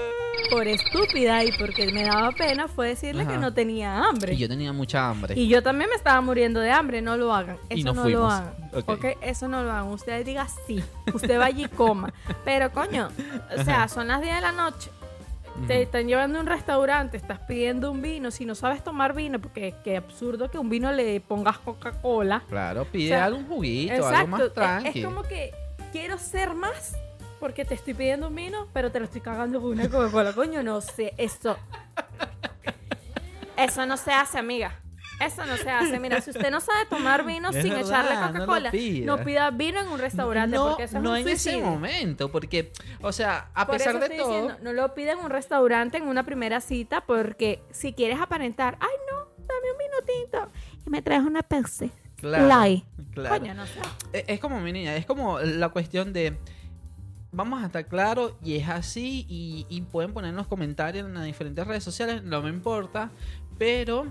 [0.50, 3.34] por estúpida y porque me daba pena fue decirle Ajá.
[3.34, 4.34] que no tenía hambre.
[4.34, 5.36] Y yo tenía mucha hambre.
[5.38, 7.58] Y yo también me estaba muriendo de hambre, no lo hagan.
[7.70, 8.54] Eso Y no lo hagan.
[8.74, 8.90] Ok.
[8.90, 9.88] ok, eso no lo hagan.
[9.90, 10.82] Usted diga sí.
[11.14, 12.14] Usted vaya y coma.
[12.46, 13.10] Pero coño,
[13.58, 14.90] o sea, son las 10 de la noche.
[15.68, 18.32] Te están llevando a un restaurante, estás pidiendo un vino.
[18.32, 22.42] Si no sabes tomar vino, porque qué absurdo que un vino le pongas Coca-Cola.
[22.48, 24.28] Claro, pide O sea, algún juguito, algo Exacto.
[24.30, 25.00] más es- tranqui.
[25.00, 25.52] Es, como que
[25.92, 26.96] quiero ser más
[27.40, 30.34] porque te estoy pidiendo un vino, pero te lo estoy cagando con una Coca-Cola.
[30.34, 31.14] Coño, no sé.
[31.18, 31.58] Eso.
[33.58, 34.80] Eso no se hace, amiga.
[35.26, 36.00] Eso no se hace.
[36.00, 38.72] Mira, si usted no sabe tomar vino Es sin verdad, echarle Coca-Cola,
[39.06, 42.32] no, pida vino en un restaurante no, porque eso es no un en ese momento,
[42.32, 45.20] porque, o sea, a Por pesar eso de estoy todo, diciendo, no lo pida en
[45.20, 50.52] un restaurante en una primera cita porque si quieres aparentar, ay no, dame un minutito
[50.86, 51.92] y me traes una Pepsi.
[52.18, 52.84] claro, Light.
[53.14, 53.40] claro.
[53.40, 53.80] Coño, no sé.
[54.14, 56.38] Es, es como mi niña, es como la cuestión de
[57.34, 61.14] vamos a estar claros y es así y, y pueden poner en los comentarios en
[61.14, 63.10] las diferentes redes sociales, no me importa,
[63.58, 64.08] pero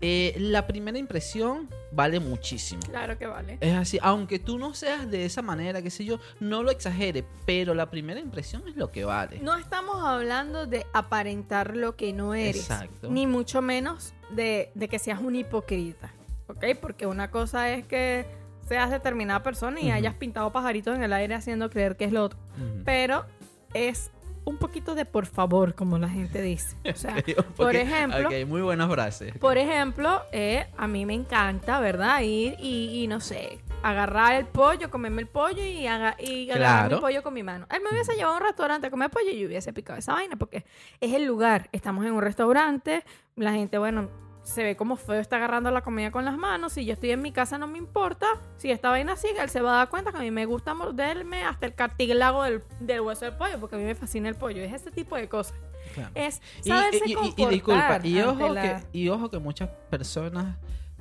[0.00, 2.82] eh, la primera impresión vale muchísimo.
[2.82, 3.58] Claro que vale.
[3.60, 7.24] Es así, aunque tú no seas de esa manera, qué sé yo, no lo exagere,
[7.46, 9.38] pero la primera impresión es lo que vale.
[9.40, 12.62] No estamos hablando de aparentar lo que no eres.
[12.62, 13.10] Exacto.
[13.10, 16.12] Ni mucho menos de, de que seas un hipócrita.
[16.46, 16.64] ¿Ok?
[16.80, 18.26] Porque una cosa es que
[18.68, 22.24] seas determinada persona y hayas pintado pajaritos en el aire haciendo creer que es lo
[22.24, 22.38] otro.
[22.84, 23.26] Pero
[23.72, 24.10] es
[24.44, 26.76] un poquito de por favor, como la gente dice.
[26.92, 27.16] O sea,
[27.56, 29.36] por ejemplo, ok, muy buenas frases.
[29.38, 32.20] por ejemplo, eh, a mí me encanta, ¿verdad?
[32.22, 36.92] Ir y, y no sé, agarrar el pollo, comerme el pollo y, aga- y agarrar
[36.92, 37.66] mi pollo con mi mano.
[37.70, 40.12] Él me hubiese llevado a un restaurante a comer pollo y yo hubiese picado esa
[40.14, 40.64] vaina porque
[41.00, 41.68] es el lugar.
[41.72, 43.04] Estamos en un restaurante,
[43.36, 44.08] la gente, bueno,
[44.44, 46.74] se ve como feo está agarrando la comida con las manos.
[46.74, 48.26] Si yo estoy en mi casa no me importa.
[48.58, 50.74] Si esta vaina sigue, él se va a dar cuenta que a mí me gusta
[50.74, 54.34] morderme hasta el cartílago del, del hueso del pollo porque a mí me fascina el
[54.36, 54.62] pollo.
[54.62, 55.54] Es ese tipo de cosas.
[55.94, 56.10] Claro.
[56.14, 59.38] Es Y, saberse y- y- y comportar disculpa, y ojo, la- que, y ojo que
[59.38, 60.56] muchas personas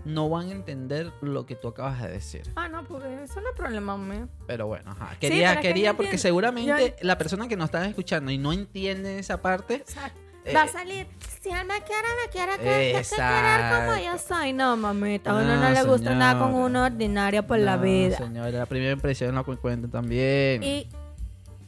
[0.06, 2.44] no van a entender lo que tú acabas de decir.
[2.58, 4.28] Ah, no, porque eso no es problema mío.
[4.48, 5.16] Pero bueno, ajá.
[5.20, 9.76] Quería, quería porque seguramente la persona que nos está escuchando y no entiende esa parte.
[9.76, 10.20] Exacto.
[10.46, 11.08] Eh, Va a salir.
[11.42, 14.54] Si él me quiere, me quiere que, que- que querer como yo soy.
[14.54, 15.32] No, mamita.
[15.32, 18.18] A uno no, No, le gusta andar con uno ordinario por la no, vida.
[18.18, 20.64] Señora, la primera impresión que cuenta también.
[20.64, 20.88] Y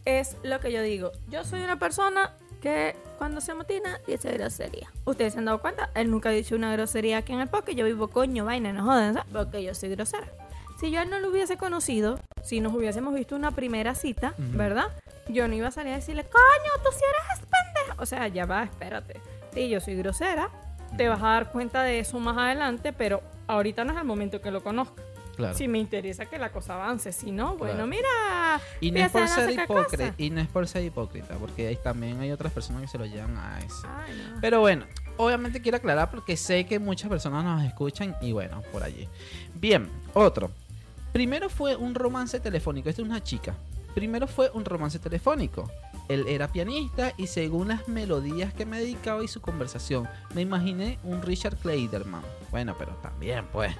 [0.05, 1.11] es lo que yo digo.
[1.29, 4.91] Yo soy una persona que cuando se motina dice grosería.
[5.03, 7.77] Ustedes se han dado cuenta, él nunca ha dicho una grosería aquí en el podcast.
[7.77, 9.29] Yo vivo coño, vaina, no jodan, ¿sabes?
[9.33, 10.27] porque yo soy grosera.
[10.79, 14.33] Si yo a él no lo hubiese conocido, si nos hubiésemos visto una primera cita,
[14.37, 14.57] Ujú.
[14.57, 14.87] ¿verdad?
[15.27, 17.74] Yo no iba a salir a decirle, coño, tú sí eres pendejo.
[17.97, 19.19] O sea, ya va, espérate.
[19.53, 20.49] Sí, yo soy grosera.
[20.97, 24.41] Te vas a dar cuenta de eso más adelante, pero ahorita no es el momento
[24.41, 25.01] que lo conozca.
[25.35, 25.53] claro.
[25.57, 27.87] Si me interesa que la cosa avance, si no, bueno, Claro.
[27.87, 28.61] mira.
[28.79, 30.13] y no es por ser hipócrita.
[30.17, 33.35] Y no es por ser hipócrita, porque también hay otras personas que se lo llevan
[33.37, 33.85] a eso.
[33.89, 34.39] Ay, no.
[34.39, 34.85] Pero bueno,
[35.17, 39.09] obviamente quiero aclarar porque sé que muchas personas nos escuchan y bueno, por allí.
[39.55, 40.51] Bien, otro.
[41.11, 42.87] Primero fue un romance telefónico.
[42.89, 43.55] Esta es una chica.
[43.93, 45.69] Primero fue un romance telefónico.
[46.07, 50.99] Él era pianista y según las melodías que me dedicaba y su conversación, me imaginé
[51.03, 52.21] un Richard Kleiderman.
[52.51, 53.75] Bueno, pero también pues.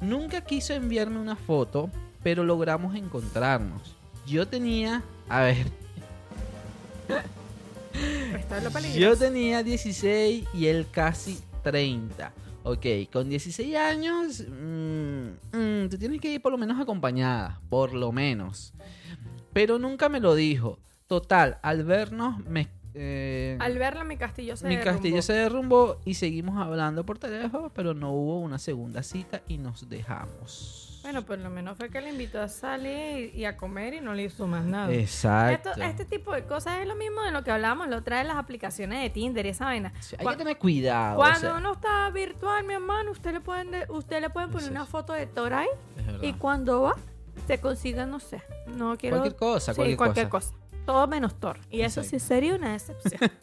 [0.00, 1.88] Nunca quiso enviarme una foto,
[2.22, 3.94] pero logramos encontrarnos.
[4.26, 5.66] Yo tenía, a ver,
[8.94, 12.32] yo tenía 16 y él casi 30.
[12.64, 17.92] Ok, con 16 años, mm, mm, tú tienes que ir por lo menos acompañada, por
[17.92, 18.72] lo menos.
[19.52, 20.78] Pero nunca me lo dijo.
[21.12, 24.92] Total, al vernos, me, eh, Al verla, mi castillo se mi derrumbó.
[24.96, 29.58] castillo se derrumbó y seguimos hablando por teléfono, pero no hubo una segunda cita y
[29.58, 31.00] nos dejamos.
[31.02, 34.14] Bueno, por lo menos fue que le invitó a salir y a comer y no
[34.14, 34.90] le hizo más nada.
[34.94, 35.68] Exacto.
[35.72, 38.36] Esto- este tipo de cosas es lo mismo de lo que hablábamos la otra las
[38.38, 39.92] aplicaciones de Tinder y esa vaina.
[40.00, 41.16] Sí, hay Cu- que tener cuidado.
[41.16, 44.50] o Cuando sea, uno está virtual, mi hermano, usted le pueden, de- usted le pueden
[44.50, 45.66] poner una foto de Toray
[46.22, 46.96] y cuando va,
[47.46, 48.40] se consiga, no sé,
[48.76, 49.16] no quiero...
[49.18, 50.50] Cualquier cosa, Sí, cualquier, cualquier cosa.
[50.52, 50.61] cosa.
[50.86, 51.58] Todo menos Thor.
[51.70, 52.10] Y eso Exacto.
[52.20, 53.20] sí sería una excepción.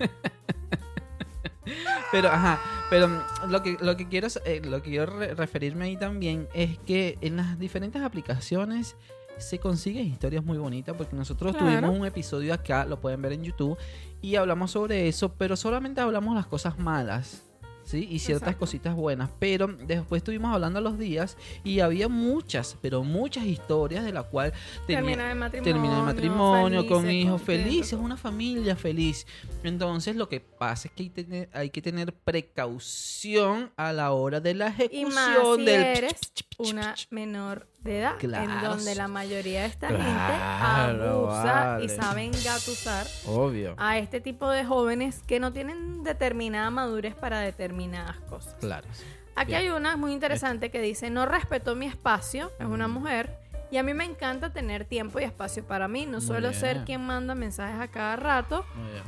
[2.12, 3.08] Pero, ajá, pero
[3.47, 7.19] lo que, lo que quiero, eh, lo que quiero re- referirme ahí también es que
[7.21, 8.95] en las diferentes aplicaciones
[9.38, 11.67] se consiguen historias muy bonitas porque nosotros Claro.
[11.82, 13.78] tuvimos un episodio acá, lo pueden ver en YouTube,
[14.23, 17.43] y hablamos sobre eso, pero solamente hablamos las cosas malas.
[17.89, 18.08] ¿Sí?
[18.10, 18.60] Y ciertas Exacto.
[18.60, 19.30] cositas buenas.
[19.39, 24.54] Pero después estuvimos hablando los días y había muchas, pero muchas historias de la cual
[24.86, 25.73] Termina de matrimonio.
[25.73, 29.25] termina el matrimonio, con hijos felices, una familia feliz.
[29.63, 34.39] Entonces lo que pasa es que hay, tener- hay que tener precaución a la hora
[34.39, 34.69] de la Y
[35.02, 35.82] ejecución más si del...
[35.82, 36.15] eres
[36.58, 38.52] una menor de edad, Claro.
[38.52, 41.89] en donde la mayoría de esta Claro, gente abusa y vale.
[41.89, 43.74] saben gatusar Obvio.
[43.78, 48.56] a este tipo de jóvenes que no tienen determinada madurez para determinadas cosas.
[48.60, 48.88] Claro.
[49.36, 49.62] Aquí Bien.
[49.62, 53.38] hay una muy interesante que dice, no respetó mi espacio, es una mujer,
[53.72, 56.84] y a mí me encanta tener tiempo y espacio para mí, no Muy suelo ser
[56.84, 59.04] quien manda mensajes a cada rato, Muy bien.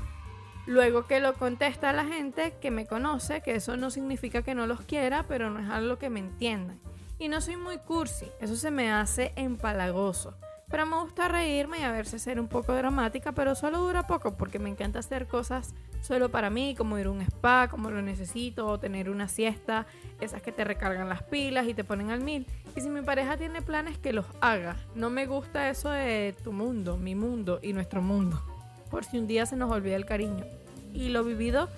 [0.67, 4.55] luego que lo contesta a la gente que me conoce, que eso no significa que
[4.55, 6.79] no los quiera, pero no es algo que me entiendan.
[7.21, 10.33] Y no soy muy cursi, eso se me hace empalagoso.
[10.71, 14.35] Pero me gusta reírme y a veces ser un poco dramática, pero solo dura poco
[14.37, 18.01] porque me encanta hacer cosas solo para mí, como ir a un spa, como lo
[18.01, 19.85] necesito, o tener una siesta,
[20.19, 22.47] esas que te recargan las pilas y te ponen al mil.
[22.75, 24.75] Y si mi pareja tiene planes, que los haga.
[24.95, 28.41] No me gusta eso de tu mundo, mi mundo y nuestro mundo.
[28.89, 30.43] Por si un día se nos olvida el cariño.
[30.91, 31.69] Y lo vivido,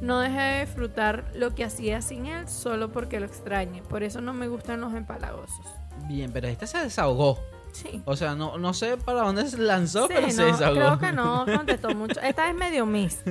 [0.00, 3.82] no dejé de disfrutar lo que hacía sin él solo porque lo extrañe.
[3.82, 5.66] Por eso no me gustan los empalagosos.
[6.06, 7.38] Bien, pero esta se desahogó.
[7.72, 8.02] Sí.
[8.04, 10.74] O sea, no, no sé para dónde se lanzó, Sí, pero se no, desahogó.
[10.74, 12.20] creo que no contestó mucho.
[12.20, 13.22] Esta es medio miss.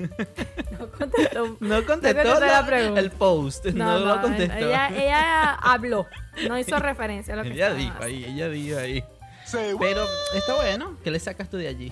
[0.79, 1.57] No contestó.
[1.59, 3.65] No contestó contestó la- el post.
[3.65, 4.55] No, lo contestó.
[4.65, 6.05] Ella, ella habló,
[6.47, 9.03] no hizo referencia a lo que Ella dijo ahí, ella dijo ahí.
[9.51, 10.05] Pero
[10.35, 10.95] está bueno.
[11.03, 11.91] ¿Qué le sacas tú de allí?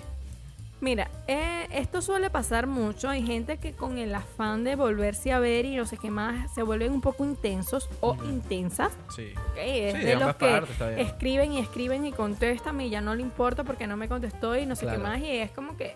[0.80, 3.10] Mira, eh, esto suele pasar mucho.
[3.10, 6.54] Hay gente que con el afán de volverse a ver y no sé qué más
[6.54, 8.92] se vuelven un poco intensos o intensas.
[9.16, 9.34] Sí.
[9.36, 9.58] ¿ok?
[9.58, 10.62] Es Sí, de los que
[10.98, 14.68] escriben y escriben y contestan y ya no le importa porque no me contestó y
[14.68, 15.00] no sé Claro.
[15.00, 15.20] qué más.
[15.20, 15.96] Y es como que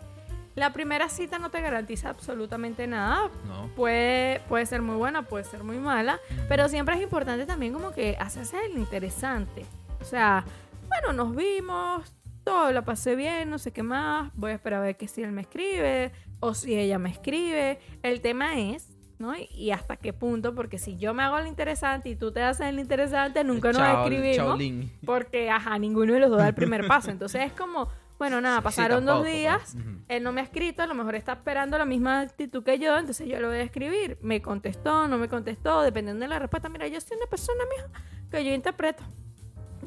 [0.55, 3.29] la primera cita no te garantiza absolutamente nada.
[3.47, 3.67] No.
[3.75, 7.91] Puede, puede ser muy buena, puede ser muy mala, pero siempre es importante también como
[7.91, 9.63] que hacerse el interesante.
[10.01, 10.43] O sea,
[10.89, 12.11] bueno, nos vimos,
[12.43, 15.21] todo lo pasé bien, no sé qué más, voy a esperar a ver que si
[15.23, 17.79] él me escribe o si ella me escribe.
[18.03, 19.33] El tema es, ¿no?
[19.37, 22.67] Y, hasta qué punto, porque si yo me hago el interesante y tú te haces
[22.67, 24.35] el interesante, nunca nos Chao- escribimos.
[24.37, 24.91] chaolín.
[25.05, 27.11] Porque, ajá, ninguno de los dos da el primer paso.
[27.11, 29.85] Entonces es como, bueno, nada, Sí, pasaron dos tampoco, días, pues.
[30.07, 32.97] Él no me ha escrito, a lo mejor está esperando la misma actitud que yo,
[32.97, 34.17] entonces yo le voy a escribir.
[34.21, 36.69] Me contestó, no me contestó, dependiendo de la respuesta.
[36.69, 39.03] Mira, yo soy una persona, mija, que yo interpreto.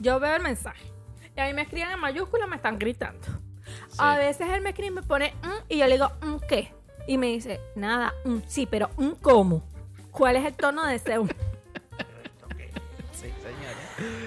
[0.00, 0.93] Yo veo el mensaje.
[1.36, 3.26] Y a mí me escriben en mayúscula, me están gritando.
[3.98, 6.72] A veces él me escribe y me pone "Mm", y yo le digo, "Mm, ¿qué?
[7.06, 9.62] Y me dice, nada, "Mm, sí, pero "Mm, ¿cómo?
[10.10, 11.28] ¿Cuál es el tono de ese "Mm"?
[13.12, 13.83] Sí, señora.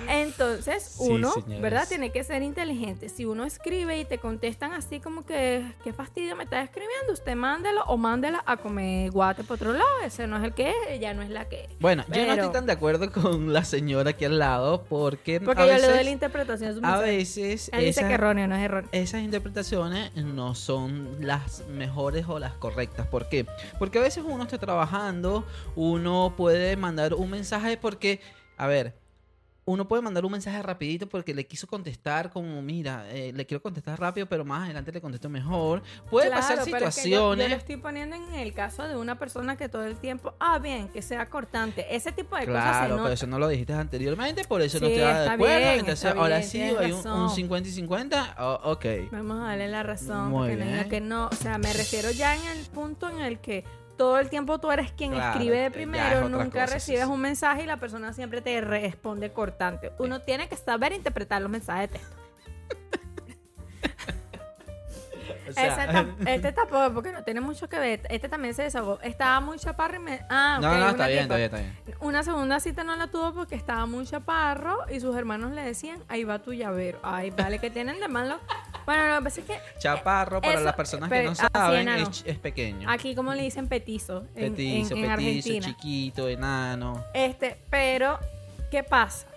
[0.08, 1.34] Entonces, uno.
[1.62, 1.88] ¿verdad?
[1.88, 3.10] Tiene que ser inteligente.
[3.10, 7.36] Si uno escribe y te contestan así como que, qué fastidio me estás escribiendo, usted
[7.36, 9.86] mándelo o mándela a comer guate por otro lado.
[10.06, 11.70] Ese no es el que es, ella no es la que es.
[11.80, 15.62] Bueno, yo no estoy tan de acuerdo con la señora aquí al lado porque, Porque
[15.62, 16.76] a yo veces, le doy la interpretación.
[16.76, 18.90] su a veces Él dice que erróneo, no es erróneo.
[18.92, 23.08] esas interpretaciones no son las mejores o las correctas.
[23.08, 23.46] ¿Por qué?
[23.80, 28.22] Porque a veces uno está trabajando, uno puede mandar un mensaje porque,
[28.58, 28.96] a ver,
[29.68, 33.62] uno puede mandar un mensaje rapidito porque le quiso contestar como, mira, eh, le quiero
[33.62, 35.84] contestar rápido, pero más adelante le contesto mejor.
[36.10, 37.50] Puede Claro, pasar pero es que yo- Yo, situaciones.
[37.50, 40.88] lo estoy poniendo en el caso de una persona que todo el tiempo, ah, bien,
[40.88, 41.86] que sea cortante.
[41.94, 44.88] Ese tipo de cosas se Claro, pero eso no lo dijiste anteriormente, por eso no
[44.88, 45.58] Sí, estoy de acuerdo.
[45.58, 47.30] bien, Entonces, está ahora bien, sí hay un, un razón.
[47.36, 48.36] 50 y 50.
[48.40, 48.86] oh, ok.
[49.12, 50.30] Vamos a darle la razón.
[50.30, 50.90] Muy porque no diga bien.
[50.90, 51.28] que no.
[51.28, 53.66] O sea, me refiero ya en el punto en el que
[53.98, 57.08] todo el tiempo tú eres quien Claro, escribe de primero, nunca cosa, recibes sí.
[57.12, 59.92] un mensaje y la persona siempre te responde cortante.
[59.98, 62.16] Uno tiene que saber interpretar los mensajes de texto.
[65.50, 68.02] O sea, este tampoco, porque no tiene mucho que ver.
[68.10, 69.00] Este también se desahogó.
[69.02, 70.20] Estaba muy chaparro y me.
[70.30, 71.98] Ah, ok, no, no, está bien, está bien, está bien.
[72.02, 76.04] Una segunda cita no la tuvo porque estaba muy chaparro y sus hermanos le decían,
[76.08, 77.00] ahí va tu llavero.
[77.04, 78.40] Ay, vale, que tienen de malo.
[78.88, 82.24] Bueno, lo que pasa es que Chaparro, para Eso, las personas que no saben, es,
[82.26, 82.90] es pequeño.
[82.90, 85.68] aquí como le dicen petizo en, petizo, en- en petizo, Argentina.
[85.68, 87.04] chiquito, enano.
[87.14, 88.18] Este, pero,
[88.72, 89.28] ¿qué pasa?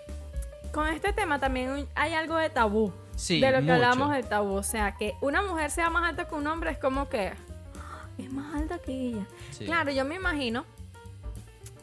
[0.71, 2.93] Con este tema también hay algo de tabú.
[3.17, 3.73] Sí, de lo que mucho.
[3.73, 4.53] hablamos del tabú.
[4.55, 8.05] O sea, que una mujer sea más alta que un hombre es como que "Ah,
[8.17, 9.25] es más alta que ella.
[9.51, 9.65] Sí.
[9.65, 10.65] Claro, yo me imagino,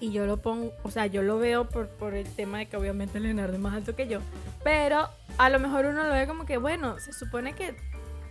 [0.01, 2.77] y yo lo pongo, o sea, yo lo veo por, por el tema de que
[2.77, 4.21] obviamente Leonardo es más alto que yo,
[4.65, 5.09] pero
[5.39, 7.75] a lo mejor uno lo ve como que, bueno, se supone que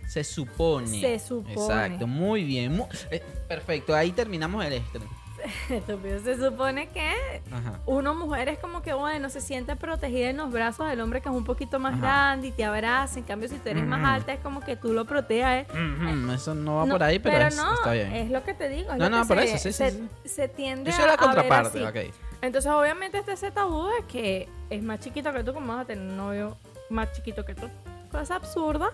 [0.06, 1.00] Se supone.
[1.00, 1.52] Se supone.
[1.52, 2.82] Exacto, muy bien.
[3.10, 5.00] eh, perfecto, ahí terminamos el extra.
[5.70, 6.20] estúpido.
[6.20, 7.80] Se supone que Ajá.
[7.86, 11.28] uno mujer es como que, bueno, se siente protegida en los brazos del hombre que
[11.28, 12.00] es un poquito más Ajá.
[12.02, 13.18] grande y te abraza.
[13.18, 14.08] En cambio, si tú eres más Ujú.
[14.08, 15.66] alta, es como que tú lo proteges.
[15.74, 18.12] Mm, Eso no va No, por ahí, pero, es- no, está bien.
[18.12, 18.92] es lo que te digo.
[18.92, 20.08] es No, no, por se, eso, sí, se, sí.
[20.24, 22.08] se tiende Yo soy la a, ver contraparte, así.
[22.08, 22.14] ok.
[22.40, 25.84] Entonces, obviamente, está ese tabú de que es más chiquito que tú, como vas a
[25.86, 26.56] tener un novio
[26.90, 27.68] más chiquito que tú.
[28.12, 28.90] Cosa absurda.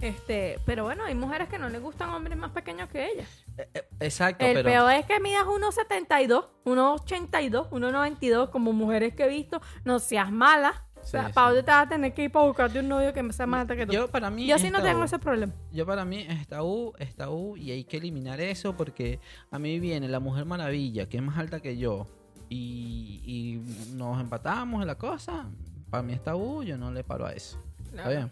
[0.00, 3.28] Este, pero bueno, hay mujeres que no les gustan hombres más pequeños que ellas.
[3.56, 4.68] Eh, eh, Exacto, El pero...
[4.68, 9.60] peor es que midas 1,72, 1,82, 1,92 como mujeres que he visto.
[9.84, 10.84] No seas mala.
[11.02, 13.12] O sea, Sí, ¿para dónde te vas a tener que ir para buscarte un novio
[13.12, 13.92] que sea más alta que tú?
[13.92, 15.52] Yo para mí Yo sí no tengo ese problema.
[15.72, 19.20] Yo para mí es tabú, es tabú y hay que eliminar eso porque
[19.52, 22.08] a mí viene la Mujer Maravilla, que es más alta que yo,
[22.48, 25.46] y, y nos empatamos en la cosa.
[25.90, 27.62] Para mí es tabú, yo no le paro a eso.
[27.84, 28.30] ¿Está bien?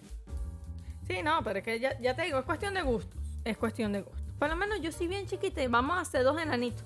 [1.07, 3.21] Sí, no, pero es que ya, ya te digo, es cuestión de gustos.
[3.45, 4.23] Es cuestión de gustos.
[4.39, 6.85] Por lo menos yo soy bien chiquita y vamos a hacer dos enanitos.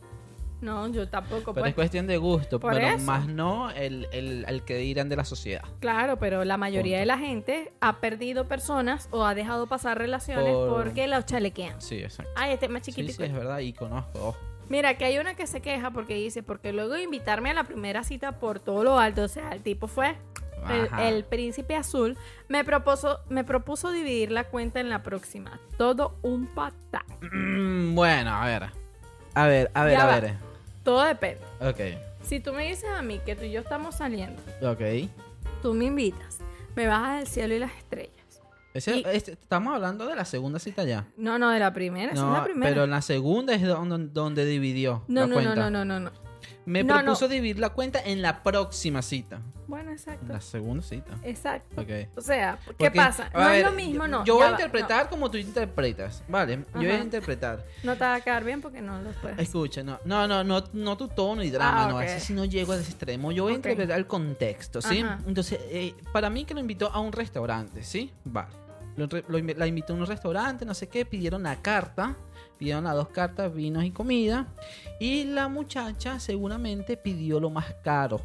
[0.60, 1.52] No, yo tampoco.
[1.54, 1.68] Pero pues.
[1.70, 3.04] es cuestión de gusto, Por pero eso.
[3.06, 5.62] más no el, el, el que dirán de la sociedad.
[5.78, 7.00] Claro, pero la mayoría Punto.
[7.00, 11.80] de la gente ha perdido personas o ha dejado pasar relaciones Por- porque los chalequean.
[11.80, 12.32] Sí, exacto.
[12.34, 13.18] Ay, este es más Sí, chiquitico.
[13.22, 14.36] sí, es verdad, y conozco.
[14.68, 17.62] Mira, que hay una que se queja porque dice, porque luego de invitarme a la
[17.64, 20.16] primera cita por todo lo alto, o sea, el tipo fue
[21.00, 22.16] el, príncipe azul,
[22.48, 25.58] me propuso, me propuso dividir la cuenta en la próxima.
[25.76, 27.04] Todo un patán.
[27.32, 28.70] Mm, bueno, a ver.
[29.34, 30.20] A ver, a ver, Ya a va.
[30.20, 30.34] ver.
[30.82, 31.40] Todo depende.
[31.60, 31.80] Ok,
[32.22, 35.08] Si tú me dices a mí que tú y yo estamos saliendo, ok.
[35.62, 36.38] tú me invitas,
[36.76, 38.12] me bajas del cielo y las estrellas.
[38.74, 41.06] Ese- Y- este- estamos hablando de la segunda cita ya.
[41.16, 42.70] No, no, de la primera, No, es la primera.
[42.70, 45.54] pero en la segunda es donde, donde dividió no, la no, cuenta.
[45.56, 46.27] no, no, no, no, no.
[46.68, 47.32] Me No, propuso no.
[47.32, 49.40] dividir la cuenta en la próxima cita.
[49.66, 50.26] Bueno, En exacto.
[50.32, 51.12] la segunda cita.
[51.22, 51.80] Exacto.
[51.80, 51.88] Ok.
[52.16, 53.30] O sea, ¿qué Porque, pasa?
[53.32, 54.24] a No es ver, lo mismo, yo- no.
[54.24, 56.56] Yo voy a va, interpretar como tú interpretas, ¿vale?
[56.74, 57.04] Yo voy a Ajá.
[57.04, 57.64] interpretar.
[57.82, 59.38] No, no te va a quedar bien porque no lo puedes.
[59.38, 62.02] Escucha, no, no, no, no, no tu tono y drama, Ah, no, ok.
[62.02, 63.32] ese sí no llego a ese extremo.
[63.32, 63.58] Yo voy a Ok.
[63.64, 65.00] interpretar el contexto, ¿sí?
[65.00, 65.18] Ajá.
[65.26, 68.12] Entonces, eh, para mí que lo invitó a un restaurante, ¿sí?
[68.24, 68.48] Vale.
[68.96, 72.16] Lo lo la invitó a un restaurante, no sé qué, pidieron la carta,
[72.58, 74.48] pidieron las dos cartas, vinos y comida.
[75.00, 78.20] Y la muchacha seguramente pidió lo más caro.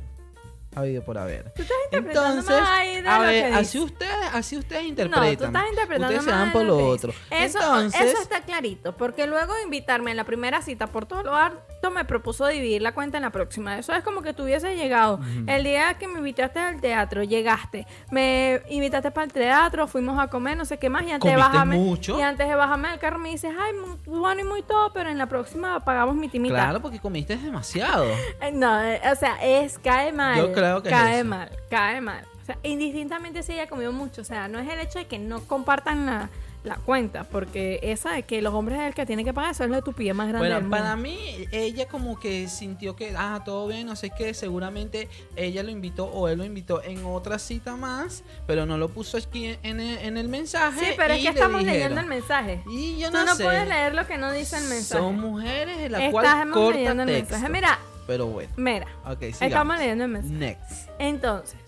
[0.75, 1.51] Habido por haber.
[1.53, 5.37] Tú estás interpretando Entonces, de a lo ver, que así ustedes, así ustedes No, interpretan.
[5.37, 7.11] tú estás interpretando Ustedes se van por lo otro.
[7.31, 7.45] dice.
[7.45, 11.23] Eso, Entonces, eso está clarito, porque luego de invitarme en la primera cita por todo
[11.23, 13.77] lo alto me propuso dividir la cuenta en la próxima.
[13.77, 15.19] Eso es como que tú hubieses llegado.
[15.47, 20.27] El día que me invitaste al teatro, llegaste, me invitaste para el teatro, fuimos a
[20.27, 22.17] comer, no sé qué más, y antes de ¿Comiste bajarme, mucho?
[22.17, 25.09] y antes de bajarme del carro me dices, ay, muy bueno y muy todo, pero
[25.09, 26.55] en la próxima pagamos mi timita.
[26.55, 28.05] claro, porque comiste demasiado.
[28.53, 30.37] No, eh, o sea, es cae mal.
[30.37, 32.25] Yo creo que cae mal, cae mal.
[32.41, 35.17] O sea, indistintamente si ella comió mucho, o sea, no es el hecho de que
[35.17, 36.29] no compartan la,
[36.65, 39.63] la cuenta, porque esa de que los hombres es el que tiene que pagar, eso
[39.63, 40.77] es la estupidez más grande Bueno, del mundo.
[40.77, 41.17] para mí,
[41.53, 46.05] ella como que sintió que, ah, todo bien, no sé qué, seguramente ella lo invitó
[46.07, 49.97] o él lo invitó en otra cita más, pero no lo puso aquí en el,
[49.99, 50.79] en el mensaje.
[50.81, 51.79] Sí, pero es que estamos dijeron.
[51.79, 52.61] leyendo el mensaje.
[52.69, 53.43] Y yo Tú no, no, sé.
[53.45, 55.01] puedes leer lo que no dice el mensaje.
[55.01, 57.33] Son mujeres en la cual Estamos corta leyendo el texto.
[57.35, 57.51] mensaje.
[57.53, 58.87] Mira, Pero bueno, mira.
[59.21, 60.33] Estamos leyendo el mensaje.
[60.35, 60.89] Next.
[60.99, 61.59] Entonces,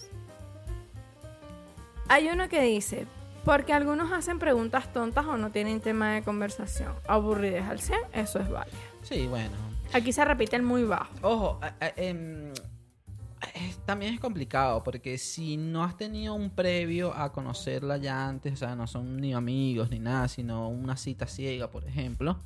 [2.07, 3.07] hay uno que dice,
[3.43, 6.93] porque algunos hacen preguntas tontas o no tienen tema de conversación.
[7.07, 8.77] Aburridez al 100, eso es válido.
[9.01, 9.51] Sí, bueno.
[9.93, 11.11] Aquí se repite el muy bajo.
[11.21, 11.59] Ojo,
[11.95, 12.15] es-
[13.85, 18.55] también es complicado porque si no has tenido un previo a conocerla ya antes, o
[18.57, 22.39] sea, no son ni amigos ni nada, sino una cita ciega, por ejemplo.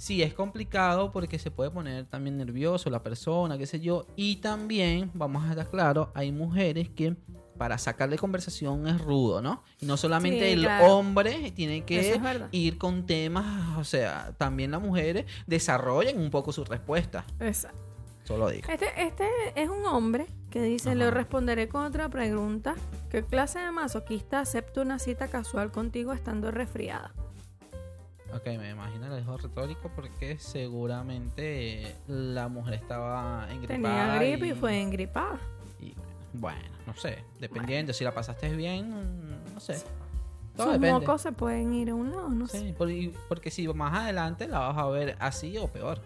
[0.00, 4.06] Sí, es complicado porque se puede poner también nervioso la persona, qué sé yo.
[4.16, 7.16] Y también, vamos a estar claros, hay mujeres que
[7.58, 9.62] para sacarle conversación es rudo, ¿no?
[9.78, 10.96] Y no solamente Sí, el claro.
[10.96, 16.50] hombre tiene que es ir con temas, o sea, también las mujeres desarrollan un poco
[16.50, 17.26] su respuesta.
[17.38, 17.78] Exacto.
[18.24, 18.70] Solo digo.
[18.72, 22.74] Este, este es un hombre que dice, le responderé con otra pregunta.
[23.10, 27.12] ¿Qué clase de masoquista acepta una cita casual contigo estando resfriada?
[28.34, 33.76] Ok, me imagino el dejo retórico porque seguramente la mujer estaba engripada.
[33.76, 35.38] Tenía gripe y fue engripada.
[35.80, 35.94] y,
[36.32, 37.24] bueno, no sé.
[37.40, 39.82] Dependiendo, si la pasaste bien, no sé.
[40.56, 41.00] Todo Sus depende.
[41.06, 42.60] mocos se pueden ir a un lado, no sé.
[42.60, 46.00] Sí, por- y- porque si más adelante la vas a ver así o peor.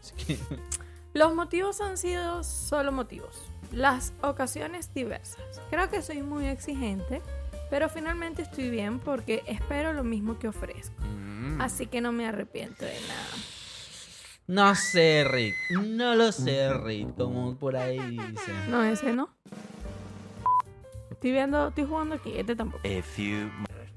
[0.00, 0.38] Así que,
[1.14, 3.40] Los motivos han sido solo motivos.
[3.72, 5.60] Las ocasiones diversas.
[5.70, 7.22] Creo que soy muy exigente,
[7.70, 10.94] pero finalmente estoy bien porque espero lo mismo que ofrezco.
[11.02, 11.25] mm,
[11.60, 13.26] Así que no me arrepiento de nada.
[14.46, 15.54] no sé, Rick.
[15.70, 17.14] No lo sé, Rick.
[17.16, 18.52] Como por ahí dice.
[18.68, 19.28] No, ese no.
[21.10, 22.82] Estoy viendo, estoy jugando aquí, este tampoco.
[22.86, 23.50] A few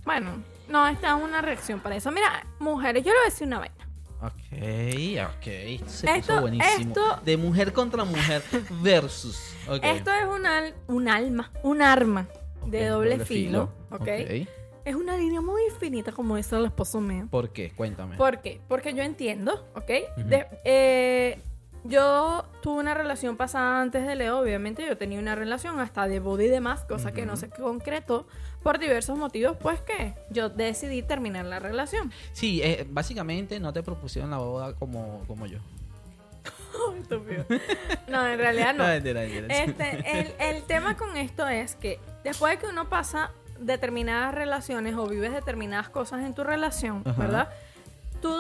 [0.05, 2.11] Bueno, no, esta es una reacción para eso.
[2.11, 3.75] Mira, mujeres, yo le voy a decir una vaina.
[4.21, 5.47] Ok, ok.
[5.47, 6.89] Esto se Esto- puso buenísimo.
[6.93, 8.41] esto- De mujer contra mujer
[8.81, 9.37] versus.
[9.81, 12.27] Esto es un, al- un alma, un arma
[12.65, 14.01] de doble, filo, ¿ok?
[14.01, 14.47] ok.
[14.85, 17.27] Es una línea muy finita, como dice el esposo mío.
[17.29, 17.71] ¿Por qué?
[17.71, 18.17] Cuéntame.
[18.17, 18.59] ¿Por qué?
[18.67, 19.87] Porque yo entiendo, ¿ok?
[20.17, 21.39] De- eh,
[21.83, 26.19] yo tuve una relación pasada antes de Leo, obviamente yo tenía una relación hasta de
[26.19, 28.27] boda y demás, cosa que no se concretó
[28.63, 32.11] por diversos motivos, pues que yo decidí terminar la relación.
[32.33, 35.59] Sí, eh, básicamente no te propusieron la boda como, como yo.
[37.01, 37.45] Estúpido.
[38.07, 38.83] No, en realidad no.
[39.49, 44.95] Este, el, el tema con esto es que después de que uno pasa determinadas relaciones
[44.95, 47.21] o vives determinadas cosas en tu relación, Ajá.
[47.21, 47.49] ¿verdad?
[48.21, 48.33] Tú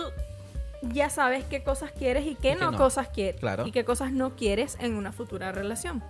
[0.81, 2.77] ya sabes qué cosas quieres y qué Y no, no.
[2.77, 3.39] cosas quieres.
[3.39, 3.67] Claro.
[3.67, 6.01] Y qué cosas no quieres en una futura relación.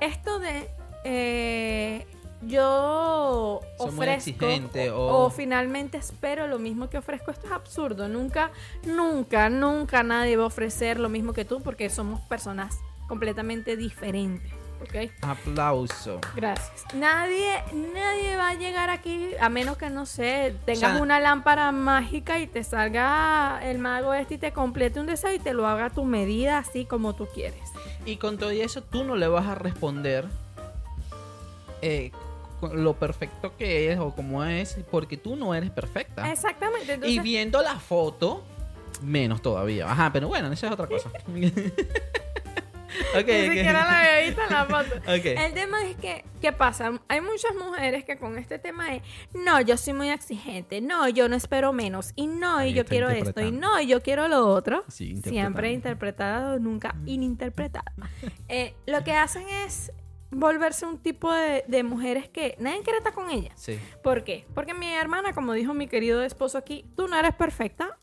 [0.00, 0.68] Esto de
[1.04, 2.06] eh,
[2.42, 7.30] yo Soy ofrezco exigente o, o- o finalmente espero lo mismo que ofrezco.
[7.30, 8.08] Esto es absurdo.
[8.08, 8.50] Nunca,
[8.84, 14.52] nunca, nunca nadie va a ofrecer lo mismo que tú porque somos personas completamente diferentes.
[14.82, 15.10] ¿Ok?
[15.22, 16.20] Aplauso.
[16.34, 16.84] Gracias.
[16.94, 17.62] Nadie,
[17.94, 22.38] nadie va a llegar aquí a menos que no sé, tengas sea- una lámpara mágica
[22.40, 25.86] y te salga el mago este y te complete un deseo y te lo haga
[25.86, 27.60] a tu medida así como tú quieres.
[28.04, 30.26] Y con todo eso, tú no le vas a responder
[31.80, 32.10] eh,
[32.72, 36.30] lo perfecto que es o como es, porque tú no eres perfecta.
[36.30, 36.94] Exactamente.
[36.94, 38.42] Entonces, Y viendo la foto,
[39.02, 39.90] menos todavía.
[39.90, 41.10] Ajá, pero bueno, esa es otra cosa.
[43.18, 44.96] ok, ni siquiera la había visto en la foto.
[44.96, 45.24] Ok.
[45.24, 47.00] El tema es que, ¿qué pasa?
[47.08, 49.02] Hay muchas mujeres que con este tema de,
[49.34, 52.82] no, yo soy muy exigente, no, yo no espero menos, y no, y Ahí yo
[52.82, 54.84] está quiero esto, y no, y yo quiero lo otro.
[54.88, 55.16] Sí.
[55.22, 57.84] Siempre interpretado, nunca ininterpretado.
[58.48, 59.92] Eh, lo que hacen es
[60.30, 63.52] volverse un tipo de, de mujeres que nadie quiere estar con ellas.
[63.56, 63.78] Sí.
[64.02, 64.46] ¿Por qué?
[64.54, 67.98] Porque mi hermana, como dijo mi querido esposo aquí, tú no eres perfecta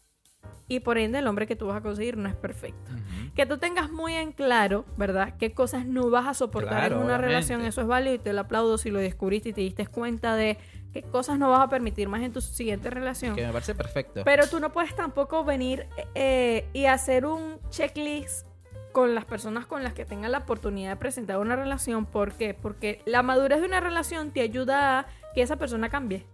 [0.70, 2.92] y por ende el hombre que tú vas a conseguir no es perfecto.
[3.36, 5.36] Que tú tengas muy en claro, ¿verdad?
[5.38, 7.28] Qué cosas no vas a soportar Claro, en una obviamente.
[7.28, 10.36] relación, eso es válido y te lo aplaudo si lo descubriste y te diste cuenta
[10.36, 10.58] de
[10.94, 13.36] qué cosas no vas a permitir más en tu siguiente relación.
[13.36, 14.22] Que me parece perfecto.
[14.24, 18.48] Pero tú no puedes tampoco venir eh, y hacer un checklist
[18.92, 22.06] con las personas con las que tengas la oportunidad de presentar una relación.
[22.06, 22.54] ¿Por qué?
[22.54, 26.26] Porque la madurez de una relación te ayuda a que esa persona cambie.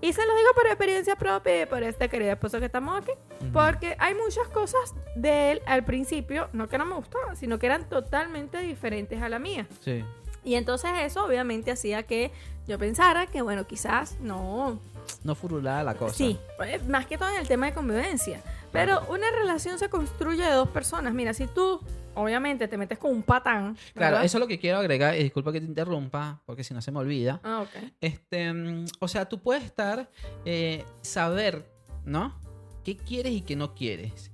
[0.00, 3.12] Y se lo digo por experiencia propia y por este querido esposo que estamos aquí.
[3.52, 7.66] Porque hay muchas cosas de él al principio, no que no me gustaban, sino que
[7.66, 9.66] eran totalmente diferentes a la mía.
[9.80, 10.04] Sí.
[10.44, 12.30] Y entonces eso obviamente hacía que
[12.66, 14.78] yo pensara que, bueno, quizás no,
[15.24, 16.14] No furulada la cosa.
[16.14, 18.40] Sí, pues, más que todo en el tema de convivencia.
[18.70, 21.12] Pero una relación se construye de dos personas.
[21.14, 21.80] Mira, si tú,
[22.18, 23.76] obviamente, te metes con un patán.
[23.94, 25.14] Claro, eso es lo que quiero agregar.
[25.14, 27.40] Y disculpa que te interrumpa, porque si no se me olvida.
[27.44, 27.92] Ah, ok.
[28.00, 30.10] Este, mm, o sea, tú puedes estar,
[30.44, 31.70] eh, saber,
[32.04, 32.38] ¿no?
[32.84, 34.32] ¿Qué quieres y qué no quieres?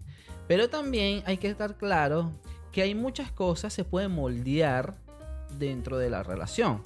[0.49, 2.33] Pero también hay que estar claro
[2.73, 4.95] que hay muchas cosas se pueden moldear
[5.59, 6.83] dentro de la relación.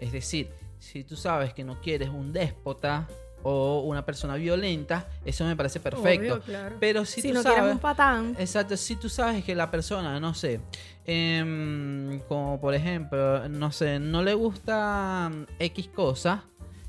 [0.00, 3.06] Es decir, si tú sabes que no quieres un déspota
[3.42, 6.34] o una persona violenta, eso me parece perfecto.
[6.34, 6.76] Obvio, claro.
[6.80, 8.36] Pero si, Si, tú no sabes, quieres un patán.
[8.38, 10.60] Exacto, si tú sabes que la persona, no sé,
[11.06, 16.44] em, como por ejemplo, no sé, no le gusta mm, X cosa,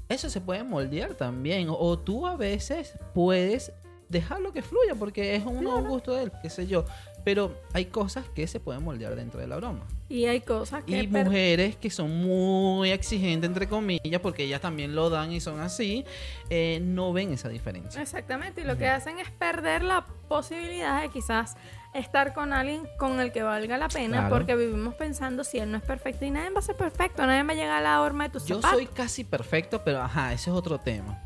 [0.07, 1.67] eso se puede moldear también.
[1.69, 3.71] O tú a veces puedes
[4.09, 5.83] dejarlo que fluya porque es un Claro.
[5.83, 6.83] gusto de él, qué sé yo.
[7.23, 9.85] Pero hay cosas que se pueden moldear dentro de la broma.
[10.09, 11.03] Y hay cosas que...
[11.03, 15.59] Y mujeres que son muy exigentes, entre comillas, porque ellas también lo dan y son
[15.59, 16.03] así,
[16.49, 18.01] eh, no ven esa diferencia.
[18.01, 18.61] Exactamente.
[18.61, 21.57] Y lo que hacen es perder la posibilidad de quizás
[21.93, 24.17] estar con alguien con el que valga la pena.
[24.17, 24.35] Claro.
[24.35, 26.25] Porque vivimos pensando si él no es perfecto.
[26.25, 27.25] Y nadie va a ser perfecto.
[27.25, 28.77] Nadie va a llegar a la horma de tus Yo zapatos.
[28.77, 31.21] soy casi perfecto, pero ajá, ese es otro tema.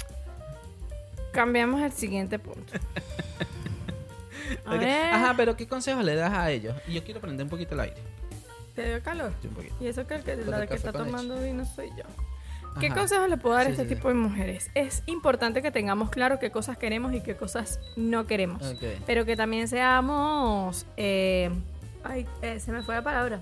[1.31, 2.73] Cambiamos el siguiente punto.
[4.65, 4.79] A Ok.
[4.79, 6.75] ver, Ajá, pero ¿qué consejos le das a ellos?
[6.87, 7.97] Y yo quiero prender un poquito el aire.
[8.75, 9.31] ¿te dio calor?
[9.41, 9.75] Sí, un poquito.
[9.79, 12.03] Y eso que, el que la el que está tomando vino soy yo.
[12.79, 12.95] ¿Qué Ajá.
[12.95, 14.71] consejos le puedo dar a Sí, este sí, tipo de mujeres?
[14.73, 18.63] Es importante que tengamos claro qué cosas queremos y qué cosas no queremos.
[18.63, 18.81] Ok.
[19.05, 20.87] Pero que también seamos...
[20.97, 21.51] eh,
[22.03, 23.41] ay, eh, se me fue la palabra.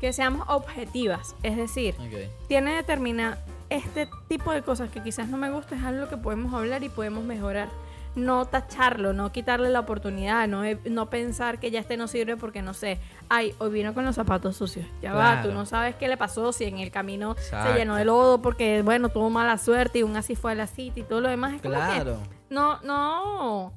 [0.00, 1.34] Que seamos objetivas.
[1.42, 2.48] Es decir, Ok.
[2.48, 3.36] tiene determina
[3.68, 6.88] este tipo de cosas que quizás no me gusta, es algo que podemos hablar y
[6.88, 7.68] podemos mejorar.
[8.14, 12.60] No tacharlo, no quitarle la oportunidad, no, no pensar que ya este no sirve porque
[12.60, 13.00] no sé,
[13.30, 14.84] ay, hoy vino con los zapatos sucios.
[15.00, 17.72] Ya va, tú no sabes qué le pasó, si en el camino Exacto.
[17.72, 20.66] se llenó de lodo porque, bueno, tuvo mala suerte y aún así fue a la
[20.66, 21.54] cita y todo lo demás.
[21.54, 22.18] Es como que Claro.
[22.50, 23.72] no, no,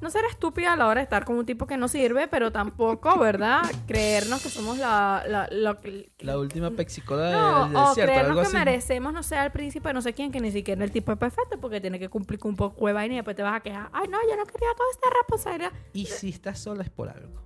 [0.00, 2.52] no ser estúpida a la hora de estar con un tipo que no sirve, pero
[2.52, 3.62] tampoco, ¿verdad?
[3.86, 5.24] Creernos que somos la...
[5.50, 8.52] la, que- La última pexicola no, del o desierto, algo creernos así.
[8.52, 11.18] que merecemos, no sé, al príncipe, no sé quién, que ni siquiera el tipo es
[11.18, 13.60] perfecto porque tiene que cumplir con un poco de vaina y después te vas a
[13.60, 13.88] quejar.
[13.92, 15.72] Ay, no, yo no quería toda esta responsabilidad.
[15.92, 17.42] Y si estás sola es por algo.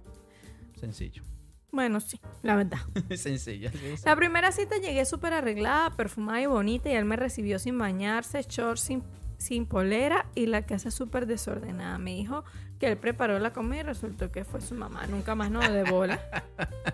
[0.78, 1.22] Sencillo.
[1.70, 2.78] Bueno, sí, la verdad.
[3.16, 3.62] Sí.
[4.05, 8.42] La primera cita llegué súper arreglada, perfumada y bonita y él me recibió sin bañarse,
[8.42, 9.03] short sin,
[9.43, 11.99] sin polera y la casa súper desordenada.
[11.99, 12.45] Me dijo
[12.78, 15.07] que él preparó la comida y resultó que fue su mamá.
[15.09, 16.20] Nunca más no de bola.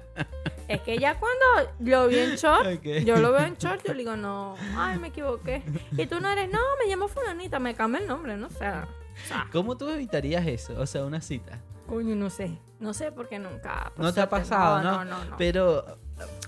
[0.68, 3.98] es que ya cuando lo vi en short, yo lo veo en short, yo le
[3.98, 5.62] digo, no, ay, me equivoqué.
[5.96, 8.56] Y tú no eres, no, me llamo fulanita, me cambia el nombre, no sé.
[8.66, 10.80] O sea, ¿Cómo tú evitarías eso?
[10.80, 11.60] O sea, una cita.
[11.86, 12.58] coño, no sé.
[12.80, 13.92] No sé porque nunca.
[13.96, 14.92] por No te ha pasado, ¿no?
[14.92, 15.36] No, no, no.
[15.36, 15.84] Pero,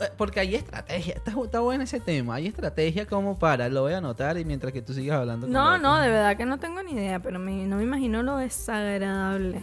[0.00, 1.14] eh, porque hay estrategia.
[1.14, 2.36] Está, está bueno ese tema.
[2.36, 5.46] Hay estrategia como para, lo voy a anotar y mientras que tú sigas hablando.
[5.48, 8.36] No, no, de verdad que no tengo ni idea, pero me- no me imagino lo
[8.36, 9.60] desagradable.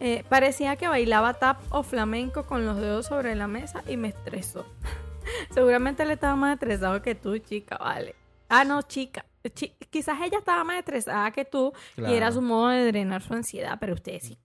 [0.00, 4.08] Eh, parecía que bailaba tap o flamenco con los dedos sobre la mesa y me
[4.08, 4.66] estresó.
[5.50, 8.14] Seguramente él estaba más estresado que tú, chica, vale.
[8.48, 9.24] Ah, no, chica.
[9.54, 13.32] Chi- quizás ella estaba más estresada que tú y era su modo de drenar su
[13.32, 14.38] ansiedad, pero ustedes sí,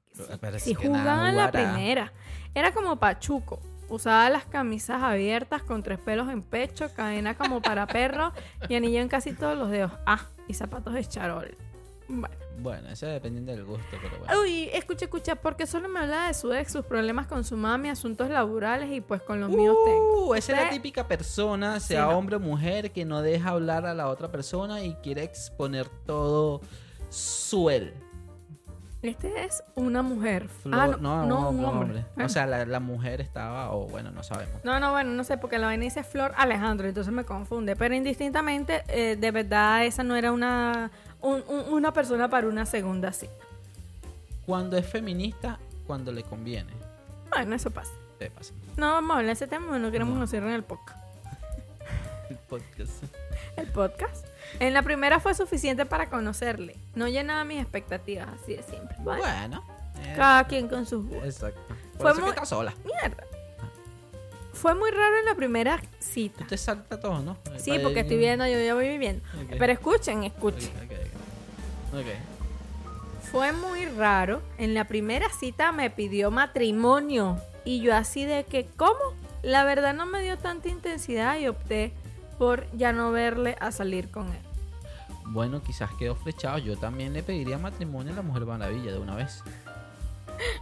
[0.58, 2.12] sí que jugaban la primera.
[2.54, 3.60] Era como Pachuco.
[3.90, 8.32] Usaba las camisas abiertas con tres pelos en pecho, cadena como para perro
[8.70, 9.92] y anillo en casi todos los dedos.
[10.06, 11.58] Ah, y zapatos de charol.
[12.08, 12.42] Bueno.
[12.62, 14.42] Bueno, eso dependiendo del gusto, pero bueno.
[14.42, 17.90] Uy, escucha, escucha, porque solo me habla de su ex, sus problemas con su mami,
[17.90, 20.28] asuntos laborales y pues con los míos tengo.
[20.28, 23.96] Uh, esa es la típica persona, sea hombre o mujer, que no deja hablar a
[23.96, 26.62] la otra persona y quiere exponer todo
[27.10, 27.94] su él.
[29.02, 30.48] Este es una mujer.
[30.48, 32.06] Flor- ah, no, no, un hombre.
[32.24, 34.64] O sea, la, la mujer estaba, o bueno, no sabemos.
[34.64, 37.76] No, no, bueno, no sé, porque la vaina dice Flor Alejandro, entonces me confunde.
[37.76, 42.66] Pero indistintamente, eh, de verdad, esa no era una, un- un- una persona para una
[42.68, 43.34] segunda cita.
[44.46, 46.72] Cuando es feminista, cuando le conviene.
[47.32, 47.92] Bueno, eso pasa.
[48.78, 50.18] No vamos a hablar de ese tema, no queremos No.
[50.18, 51.00] que nos cierren el podcast.
[52.30, 53.04] El podcast.
[53.58, 54.28] El podcast.
[54.60, 56.78] En la primera fue suficiente para conocerle.
[56.96, 58.96] No llenaba mis expectativas, así de simple.
[59.00, 59.22] ¿vale?
[59.22, 59.64] Bueno.
[60.04, 61.26] eh, Cada quien con sus gustos.
[61.26, 61.62] Exacto.
[61.98, 62.74] Por Fue eso muy- que sola.
[62.86, 63.24] Mierda.
[64.54, 66.40] Fue muy raro en la primera cita.
[66.40, 67.38] Tú te salta todo, ¿no?
[67.58, 69.24] Sí, porque estoy viendo, yo ya voy viviendo.
[69.58, 70.70] Pero escuchen, escuchen.
[70.84, 72.00] Ok, ok, ok.
[72.02, 73.26] Ok.
[73.32, 74.42] Fue muy raro.
[74.58, 77.40] En la primera cita me pidió matrimonio.
[77.64, 79.00] Y yo así de que, ¿cómo?
[79.42, 81.94] La verdad no me dio tanta intensidad y opté
[82.42, 84.42] por ya no verle a salir con él.
[85.28, 86.58] Bueno, quizás quedó flechado.
[86.58, 89.44] Yo también le pediría matrimonio a la Mujer Maravilla de una vez.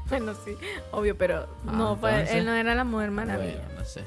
[0.09, 0.57] Bueno, sí,
[0.91, 3.61] obvio, pero Ah, no, fue, entonces- él no era la mujer maravilla.
[3.63, 4.03] Bueno, no sé.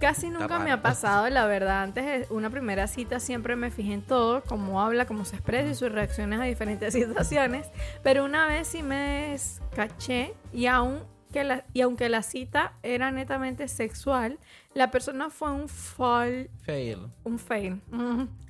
[0.00, 1.82] Casi nunca me ha pasado, la verdad.
[1.84, 5.68] Antes de una primera cita siempre me fijé en todo, cómo habla, cómo se expresa
[5.68, 7.68] y sus reacciones a diferentes situaciones.
[8.02, 9.36] Pero una vez sí me
[9.76, 10.98] caché y aun
[11.32, 14.38] que la, y aunque la cita era netamente sexual,
[14.74, 16.98] la persona fue un fail, Fail.
[17.24, 17.80] un fail,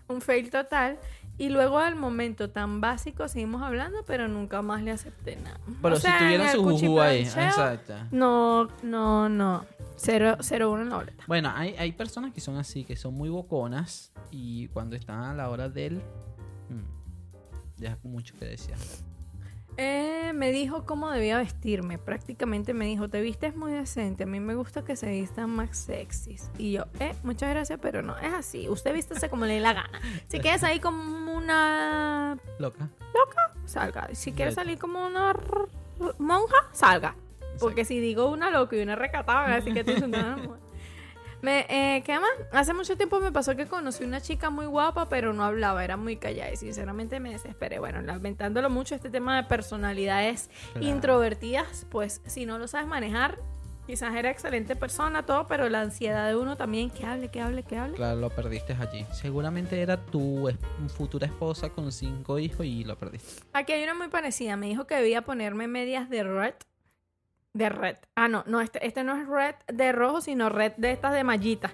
[0.08, 0.98] un fail total.
[1.38, 5.58] Y luego del momento tan básico seguimos hablando, pero nunca más le acepté nada.
[5.80, 7.20] Pero O si sea, su juju ahí.
[7.22, 7.94] Exacto.
[8.10, 9.64] No, no, no.
[9.96, 11.24] Cero, cero uno en la boleta.
[11.26, 15.34] Bueno, hay, hay personas que son así, que son muy boconas y cuando están a
[15.34, 16.02] la hora del...
[16.68, 18.78] mm, deja mucho que desear.
[19.82, 21.96] Eh, me dijo cómo debía vestirme.
[21.96, 24.24] Prácticamente me dijo, te vistes muy decente.
[24.24, 26.50] A mí me gusta que se vistan más sexys.
[26.58, 28.68] Y yo, eh, muchas gracias, pero no, es así.
[28.68, 29.98] Usted vístese como le dé la gana.
[30.28, 32.90] Si quieres salir como una Loca.
[33.64, 34.10] salga.
[34.12, 35.34] Si quieres salir como una
[36.18, 37.16] monja, salga.
[37.58, 40.69] Porque si digo una loca y una recatada, van a decir que tú mujer.
[41.42, 42.30] Me, eh, ¿Qué más?
[42.52, 45.96] Hace mucho tiempo me pasó que conocí una chica muy guapa, pero no hablaba, era
[45.96, 47.78] muy callada y sinceramente me desesperé.
[47.78, 50.86] Bueno, lamentándolo mucho, este tema de personalidades Claro.
[50.86, 53.38] introvertidas, pues si no lo sabes manejar,
[53.86, 57.62] quizás era excelente persona, todo, pero la ansiedad de uno también, que hable, que hable,
[57.62, 57.96] que hable.
[57.96, 59.06] Claro, lo perdiste allí.
[59.12, 60.48] Seguramente era tu
[60.94, 63.42] futura esposa con cinco hijos y lo perdiste.
[63.52, 64.56] Aquí hay una muy parecida.
[64.56, 66.54] Me dijo que debía ponerme medias de red.
[67.52, 67.96] De red.
[68.14, 71.24] Ah, no, no, este, este no es red de rojo, sino red de estas de
[71.24, 71.72] mallita.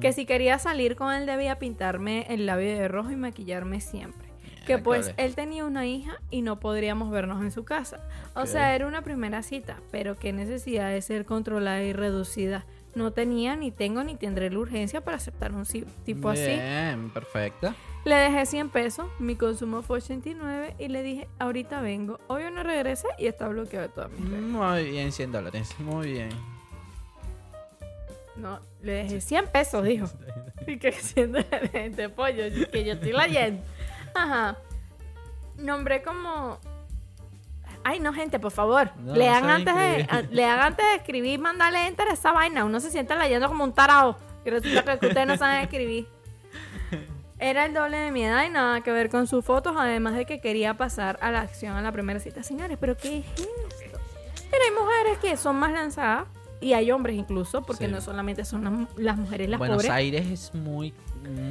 [0.00, 4.28] Que si quería salir con él debía pintarme el labio de rojo y maquillarme siempre.
[4.66, 8.00] Que pues él tenía una hija y no podríamos vernos en su casa.
[8.34, 12.66] O sea, era una primera cita, pero qué necesidad de ser controlada y reducida.
[12.94, 15.64] No tenía, ni tengo, ni tendré la urgencia para aceptar un
[16.04, 16.42] tipo así.
[16.42, 17.74] Bien, perfecto.
[18.08, 22.18] Le dejé 100 pesos, mi consumo fue 89 y le dije, ahorita vengo.
[22.26, 24.42] Obvio no regresé y está bloqueado de todas mis redes.
[24.44, 25.74] Muy bien, 100 dólares.
[25.78, 26.30] Muy bien.
[28.34, 30.06] No, le dejé 100 pesos, dijo.
[30.66, 31.38] Y que siendo
[31.70, 33.62] gente pollo, que yo estoy leyendo.
[34.14, 34.56] Ajá.
[35.58, 36.58] Nombré como...
[37.84, 38.90] Ay, no, gente, por favor.
[38.96, 42.64] No, lean, no antes de, a- lean antes de escribir, mandarle enter a esa vaina.
[42.64, 44.16] Uno se siente leyendo como un tarado.
[44.46, 46.06] Y resulta que ustedes no saben escribir.
[47.40, 50.26] Era el doble de mi edad y nada que ver con sus fotos, además de
[50.26, 52.42] que quería pasar a la acción a la primera cita.
[52.42, 53.98] Señores, ¿pero qué es esto?
[54.50, 56.26] Pero hay mujeres que son más lanzadas
[56.60, 57.92] y hay hombres incluso, porque Sí.
[57.92, 59.90] no solamente son las, las mujeres las Buenos pobres.
[59.92, 60.92] Aires es muy,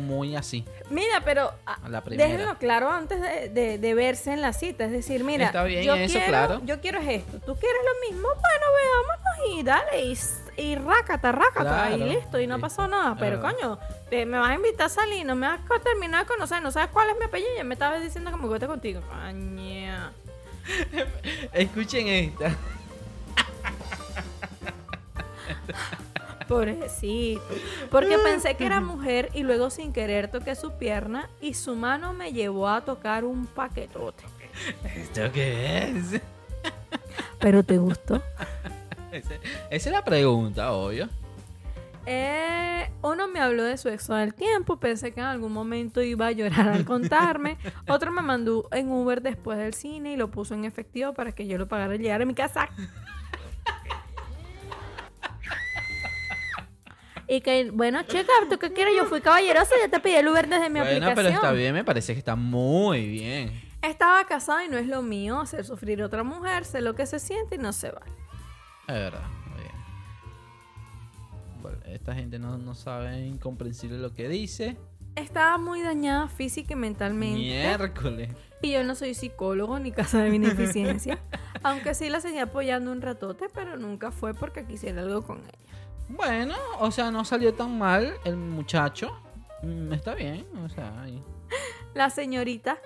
[0.06, 0.66] muy así.
[0.90, 1.78] Mira, pero ah,
[2.08, 4.86] déjenlo claro antes de, de- de verse en la cita.
[4.86, 6.62] Es decir, mira, Está bien yo, eso, quiero, claro.
[6.66, 7.40] yo quiero es esto.
[7.40, 10.06] Tú quieres lo mismo, bueno, veámonos y dale.
[10.06, 10.18] Y,
[10.62, 11.92] y rácata, rácata.
[11.92, 12.62] Y Claro, listo, y no sí.
[12.62, 13.16] pasó nada.
[13.20, 13.56] Pero verdad.
[13.60, 13.80] coño,
[14.10, 16.72] te- me vas a invitar a salir, no me vas a terminar de conocer, no
[16.72, 17.52] sabes cuál es mi apellido.
[17.54, 19.02] Y ya me estabas diciendo que me gusta contigo.
[21.54, 22.56] Escuchen esta.
[26.48, 27.42] Pobrecito.
[27.92, 32.14] Porque pensé que era mujer y luego sin querer toqué su pierna y su mano
[32.14, 34.24] me llevó a tocar un paquetote.
[34.96, 36.22] ¿Esto qué es?
[37.40, 38.22] ¿Pero te gustó?
[39.12, 39.36] Esa
[39.70, 41.10] es la pregunta, obvio.
[42.10, 46.28] Eh, uno me habló de su exo del tiempo, pensé que en algún momento iba
[46.28, 47.58] a llorar al contarme.
[47.90, 51.48] Otro me mandó en Uber después del cine y lo puso en efectivo para que
[51.48, 52.70] yo lo pagara al llegar a mi casa.
[57.28, 58.96] Y que, bueno, chica, ¿tú qué quieres?
[58.96, 61.16] Yo fui caballerosa y ya te pedí el Uber desde mi bueno, aplicación.
[61.16, 63.62] pero está bien, me parece que está muy bien.
[63.82, 67.06] Estaba casada y no es lo mío hacer sufrir a otra mujer, sé lo que
[67.06, 68.12] se siente y no se vale.
[68.88, 69.76] Es verdad, muy bien.
[71.62, 74.78] Bueno, esta gente no, no sabe incomprensible lo que dice.
[75.16, 77.40] Estaba muy dañada física y mentalmente.
[77.40, 78.30] Miércoles.
[78.62, 81.20] Y yo no soy psicólogo ni casa de beneficencia.
[81.64, 85.78] aunque sí la seguí apoyando un ratote, pero nunca fue porque quisiera algo con ella.
[86.10, 89.12] Bueno, o sea, no salió tan mal el muchacho.
[89.64, 91.22] Mm, Está bien, o sea, ahí.
[91.94, 92.78] La señorita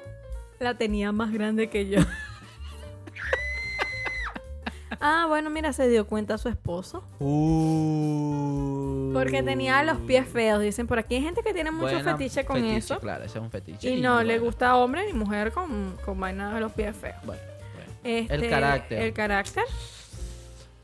[0.59, 1.99] la tenía más grande que yo.
[5.01, 7.03] ah, bueno, mira, se dio cuenta su esposo.
[7.19, 9.11] Uh.
[9.13, 10.61] Porque tenía los pies feos.
[10.61, 12.99] Dicen por aquí hay gente que tiene mucho fetiche con fetiche, eso.
[12.99, 13.89] Claro, ese es un fetiche.
[13.89, 17.17] Y no le gusta hombre ni mujer con, con vainas de los pies feos.
[17.23, 17.41] Bueno,
[17.75, 17.91] bueno.
[18.03, 19.01] Este, El carácter.
[19.01, 19.63] El carácter.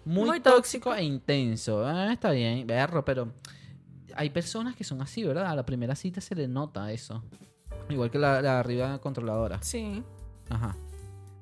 [0.08, 0.96] Muy, Muy tóxico, tóxico.
[0.96, 1.86] e intenso.
[1.86, 3.32] Ah, está bien, berro, pero
[4.16, 5.48] hay personas que son así, ¿verdad?
[5.48, 7.24] A la primera cita se le nota eso.
[7.90, 9.60] Igual que la, la arriba controladora.
[9.62, 10.04] Sí.
[10.50, 10.76] Ajá.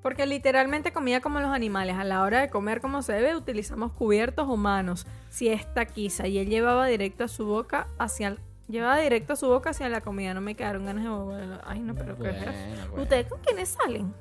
[0.01, 1.95] Porque literalmente comía como los animales.
[1.95, 5.07] A la hora de comer como se debe, utilizamos cubiertos humanos.
[5.30, 6.28] Si es taquiza.
[6.28, 9.89] Y él llevaba directo a su boca hacia el- Llevaba directo a su boca hacia
[9.89, 10.34] la comida.
[10.34, 11.61] No me quedaron ganas de volver.
[11.66, 13.01] Ay, no, pero qué bueno.
[13.01, 14.13] ¿Ustedes con quiénes salen?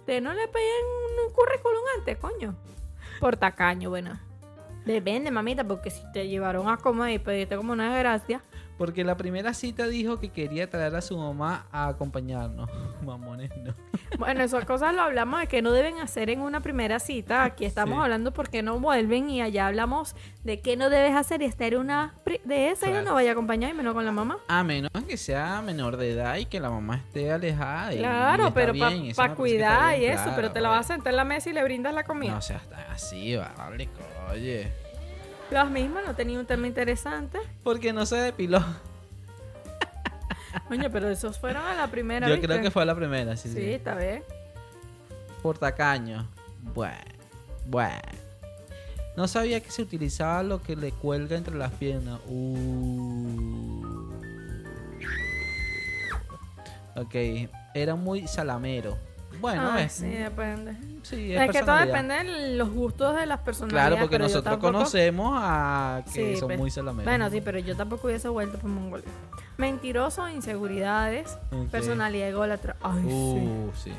[0.00, 2.56] ¿Ustedes no le piden un currículum antes, coño?
[3.20, 4.18] Por tacaño, bueno.
[4.84, 8.42] Depende, mamita, porque si te llevaron a comer y pediste como una desgracia.
[8.76, 12.68] Porque la primera cita dijo que quería traer a su mamá a acompañarnos.
[13.04, 13.72] Mamones, no.
[14.18, 17.44] Bueno, esas cosas lo hablamos de que no deben hacer en una primera cita.
[17.44, 18.02] Aquí estamos Sí.
[18.02, 21.78] hablando porque no vuelven y allá hablamos de qué no debes hacer y esta era
[21.78, 22.14] una
[22.44, 24.38] de esa y no vaya a acompañar y menos con la mamá.
[24.48, 27.94] A menos que sea menor de edad y que la mamá esté alejada.
[27.94, 28.72] y- Claro, pero
[29.14, 31.52] para cuidar y eso, claro, pero te la vas a sentar en la mesa y
[31.52, 32.32] le brindas la comida.
[32.32, 33.88] No seas tan así, vale,
[34.32, 34.72] oye.
[35.50, 37.38] Las mismas no tenía un tema interesante.
[37.62, 38.64] Porque no se depiló.
[40.70, 42.46] Oye, pero esos fueron a la primera Yo ¿viste?
[42.48, 43.72] creo que fue la primera, sí, Sí, sí.
[43.72, 44.22] está bien.
[45.42, 46.26] Por tacaño.
[46.74, 46.96] Bueno,
[47.66, 48.00] bueno.
[49.16, 52.18] No sabía que se utilizaba lo que le cuelga entre las piernas.
[52.26, 53.84] Uh.
[56.96, 57.14] Ok,
[57.74, 58.96] era muy salamero.
[59.44, 60.74] Bueno, Ay, es, sí, depende.
[61.02, 63.88] sí, Es, que todo depende de los gustos de las personalidades.
[63.90, 66.58] Claro, porque nosotros tampoco- conocemos a que Sí, son pues.
[66.58, 67.04] muy salameros.
[67.04, 69.06] Bueno, sí, pero yo tampoco hubiese vuelto por Mongolia.
[69.58, 71.38] Mentiroso, inseguridades,
[71.70, 72.76] personalidad ególatra.
[72.82, 73.04] Ay.
[73.04, 73.92] Uh, sí.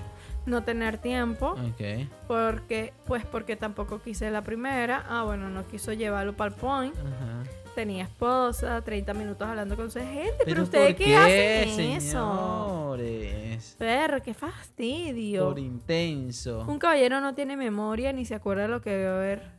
[0.47, 2.07] No tener tiempo, Ok.
[2.27, 5.03] porque, pues porque tampoco quise la primera.
[5.09, 6.95] Ah, bueno, no quiso llevarlo para el point.
[6.97, 7.43] Ajá.
[7.75, 10.31] Tenía esposa, 30 minutos hablando con su gente.
[10.39, 12.95] Pero, Pero ustedes ¿por qué, qué, hacen eso?
[12.95, 13.75] señores?
[13.77, 15.49] Perro, qué fastidio.
[15.49, 16.65] Por intenso.
[16.67, 19.51] Un caballero no tiene memoria ni se acuerda lo que debió haber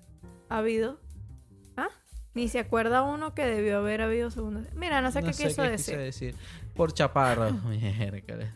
[0.48, 0.98] habido.
[1.76, 1.88] ¿Ah?
[2.32, 4.62] Ni se acuerda uno que debió haber habido segunda.
[4.74, 5.98] Mira, no sé qué quiso qué decir.
[5.98, 6.34] decir.
[6.74, 7.50] Por chaparro.
[7.68, 8.48] Miércoles.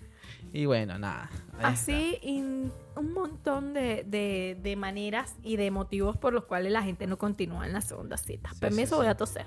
[0.52, 1.30] Y bueno, nada.
[1.62, 6.82] Así, y un montón de, de- de maneras y de motivos por los cuales la
[6.82, 8.50] gente no continúa en la segunda cita.
[8.52, 9.46] Sí, Permiso, sí, voy a toser.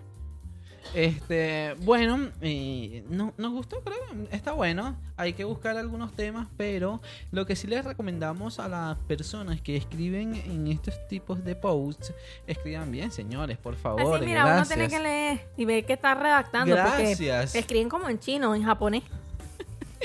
[0.93, 3.97] Este, bueno, eh, no, nos gustó, creo.
[4.31, 4.97] Está bueno.
[5.15, 7.01] Hay que buscar algunos temas, pero
[7.31, 12.13] lo que sí les recomendamos a las personas que escriben en estos tipos de posts,
[12.47, 14.17] escriban bien, señores, por favor.
[14.17, 14.67] Así, mira, gracias.
[14.67, 16.75] uno tiene que leer y ver qué está redactando.
[16.75, 17.51] Gracias.
[17.51, 19.03] Porque escriben como en chino en japonés.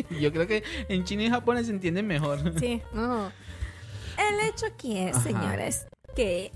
[0.20, 2.38] Yo creo que en chino y japonés se entienden mejor.
[2.58, 3.26] Sí, no.
[4.18, 5.24] el hecho aquí es, Ajá.
[5.24, 5.86] señores,
[6.16, 6.52] que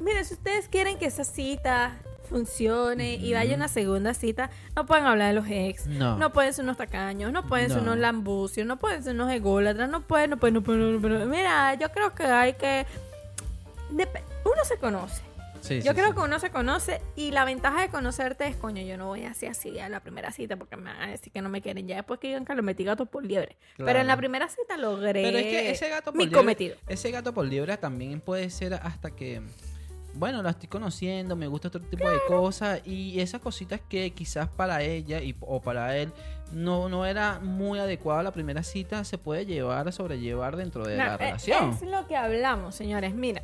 [0.00, 1.96] miren, si ustedes quieren que esa cita
[2.28, 6.32] funcione y vaya una segunda cita, no pueden hablar de los ex, No.
[6.32, 7.82] pueden ser unos tacaños, no pueden ser No.
[7.84, 11.30] unos lambucios, no pueden ser unos ególatras, no pueden, no pueden, no pueden, no pueden.
[11.30, 12.84] Mira, yo creo que hay que...
[13.92, 15.22] dep- Uno se conoce.
[15.66, 16.14] Sí, Yo sí, creo sí.
[16.14, 19.46] que uno se conoce y la ventaja de conocerte es, coño, yo no voy así
[19.46, 21.86] así a la primera cita porque me van a decir que no me quieren.
[21.88, 23.56] Ya después que digan que lo metí gato por liebre.
[23.76, 26.76] Pero en la primera cita logré Pero es que ese gato por mi liebre- cometido.
[26.88, 29.42] Ese gato por liebre también puede ser hasta que,
[30.14, 34.48] bueno, la estoy conociendo, me gusta otro tipo de cosas y esas cositas que quizás
[34.48, 36.12] para ella y, o para él
[36.52, 40.96] no, no era muy adecuada la primera cita, se puede llevar a sobrellevar dentro de
[40.96, 41.70] No, la eh, relación.
[41.70, 43.14] Es lo que hablamos, señores.
[43.14, 43.42] Mira,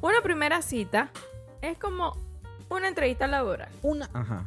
[0.00, 1.10] una primera cita
[1.62, 2.16] es como
[2.68, 3.68] una entrevista laboral.
[3.82, 4.44] Una, ajá.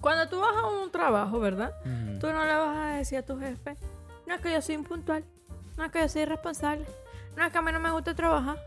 [0.00, 1.72] Cuando tú vas a un trabajo, ¿verdad?
[2.20, 3.76] Tú no le vas a decir a tu jefe,
[4.26, 5.24] no es que yo soy impuntual,
[5.76, 6.84] no es que yo soy irresponsable,
[7.36, 8.58] no es que a mí no me gusta trabajar,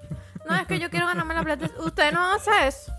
[0.48, 1.70] no es que yo quiero ganarme la plata.
[1.84, 2.92] Usted no hace eso.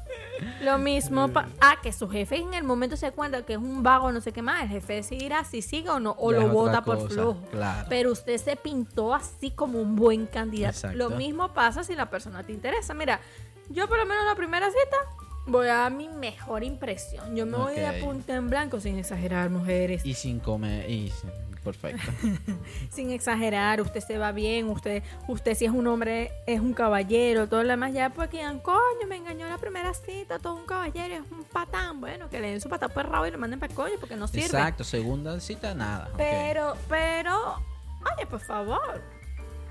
[0.63, 3.83] Lo mismo, pa- ah, que su jefe en el momento se cuenta que es un
[3.83, 6.49] vago, no sé qué más, el jefe decidirá si sigue o no, o Ya lo
[6.49, 7.41] vota por flojo.
[7.51, 7.87] claro.
[7.89, 10.77] Pero usted se pintó así como un buen candidato.
[10.77, 10.99] Exacto.
[10.99, 12.93] Lo mismo pasa si la persona te interesa.
[12.93, 13.21] Mira,
[13.71, 14.97] yo por lo menos la primera cita
[15.47, 17.35] voy a dar mi mejor impresión.
[17.37, 17.97] Yo me voy de Ok.
[18.01, 20.05] punta en blanco sin exagerar, mujeres.
[20.05, 21.31] Y sin comer, y sin-
[21.63, 22.01] perfecto.
[22.91, 27.49] sin exagerar, usted se va bien, usted, usted si es un hombre, es un caballero,
[27.49, 30.65] todo lo demás, ya pues que digan, coño, me engañó la primera cita, todo un
[30.65, 33.39] caballero, es un patán, bueno, que le den su patán por el rabo y lo
[33.39, 34.47] manden para el coño porque no sirve.
[34.47, 36.09] Exacto, segunda cita, nada.
[36.13, 36.17] ok.
[36.19, 37.55] Pero, pero,
[38.17, 39.03] oye, por favor,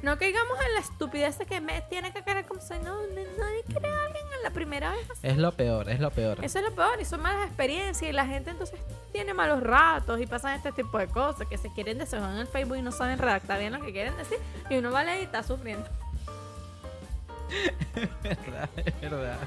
[0.02, 2.96] no caigamos en la estupidez de que me tiene que querer como si no,
[3.38, 5.10] nadie quiere a alguien en la primera vez.
[5.10, 5.20] así.
[5.28, 6.44] Es lo peor, es lo peor.
[6.44, 8.80] Eso es lo peor, y son malas experiencias, y la gente entonces
[9.12, 12.48] tiene malos ratos y pasan este tipo de cosas, que se quieren desahogar en el
[12.48, 14.38] Facebook y no saben redactar bien lo que quieren decir,
[14.70, 15.88] y uno vale y está sufriendo.
[18.24, 19.38] verdad, es verdad.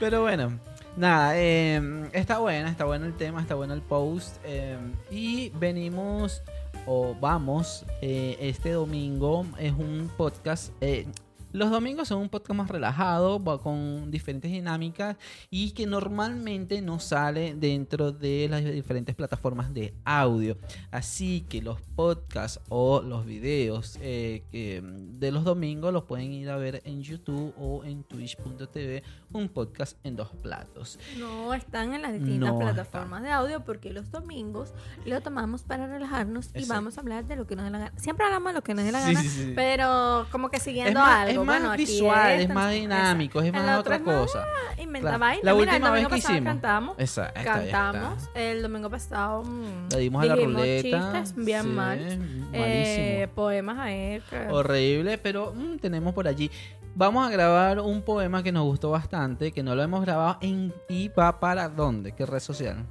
[0.00, 0.58] Pero bueno,
[0.96, 4.36] nada, eh, está buena, está bueno el tema, está bueno el post.
[4.44, 4.76] eh,
[5.10, 6.42] y venimos,
[6.88, 10.72] o vamos, eh, este domingo es un podcast.
[10.80, 11.06] eh,
[11.50, 15.16] los domingos son un podcast más relajado, con diferentes dinámicas
[15.50, 20.58] y que normalmente no sale dentro de las diferentes plataformas de audio.
[20.90, 24.42] Así que los podcasts o los videos eh,
[24.82, 29.02] de los domingos los pueden ir a ver en YouTube o en twitch.tv,
[29.32, 30.98] un podcast en dos platos.
[31.18, 34.72] No están en las distintas No plataformas de audio porque los domingos
[35.04, 36.74] lo tomamos para relajarnos y Exacto.
[36.74, 37.92] vamos a hablar de lo que nos dé la gana.
[37.96, 39.52] Siempre hablamos de lo que nos dé la Sí, gana, sí, sí.
[39.54, 41.42] pero como que siguiendo Es más, algo.
[41.42, 44.44] es más bueno, visual, es más dinámico, es más otra cosa.
[44.78, 45.18] Inventa Claro.
[45.18, 45.40] vaina.
[45.44, 46.44] La Mira, última el domingo vez que hicimos.
[46.50, 46.98] cantamos.
[46.98, 47.32] Está.
[47.32, 48.30] Cantamos.
[48.34, 51.22] El domingo pasado mm, Le dimos a la ruleta.
[51.22, 51.98] chistes bien mal.
[52.52, 54.22] Eh, poemas a él.
[54.50, 56.50] Horrible, pero mm, tenemos por allí.
[56.98, 60.74] Vamos a grabar un poema que nos gustó bastante, que no lo hemos grabado en
[60.88, 62.84] y va para dónde, qué red social.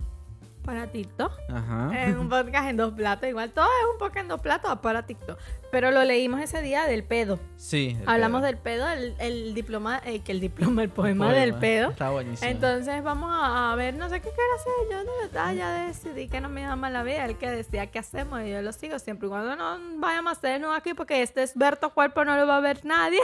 [0.64, 1.32] Para TikTok.
[1.50, 1.92] Ajá.
[2.06, 3.28] Es un podcast en dos platos.
[3.28, 5.38] Igual todo es un podcast en dos platos para TikTok.
[5.72, 7.38] Pero lo leímos ese día del pedo.
[7.58, 7.98] Sí.
[8.06, 8.46] Hablamos pedo.
[8.48, 11.40] del pedo, el, el diploma, eh, que el diploma, el poema, Poema.
[11.42, 11.90] del pedo.
[11.90, 12.50] Está buenísimo.
[12.50, 14.74] Entonces vamos a, a ver, no sé qué quiero hacer.
[14.92, 17.26] Yo de verdad ya decidí que no me llama la vida.
[17.26, 20.38] El que decía qué hacemos y yo lo sigo siempre y cuando no vayamos a
[20.38, 23.20] hacernos aquí porque este es Berto Cuerpo no lo va a ver nadie.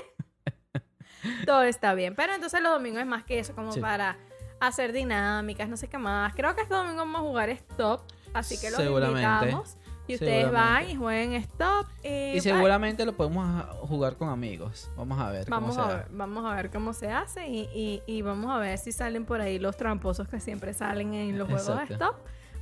[1.46, 2.16] Todo está bien.
[2.16, 3.80] Pero entonces los domingos es más que eso, como Sí.
[3.80, 4.18] para
[4.60, 6.34] hacer dinámicas, no sé qué más.
[6.36, 8.02] Creo que este domingo vamos a jugar stop.
[8.34, 9.78] Así que los invitamos.
[10.06, 11.88] Y ustedes van y jueguen stop.
[12.04, 12.42] Y, Y bye.
[12.42, 14.90] seguramente lo podemos jugar con amigos.
[14.98, 15.50] Vamos a ver.
[15.50, 18.52] Vamos cómo a, se ver, vamos a ver cómo se hace y, y- y vamos
[18.52, 21.94] a ver si salen por ahí los tramposos que siempre salen en los juegos de
[21.94, 22.16] stop.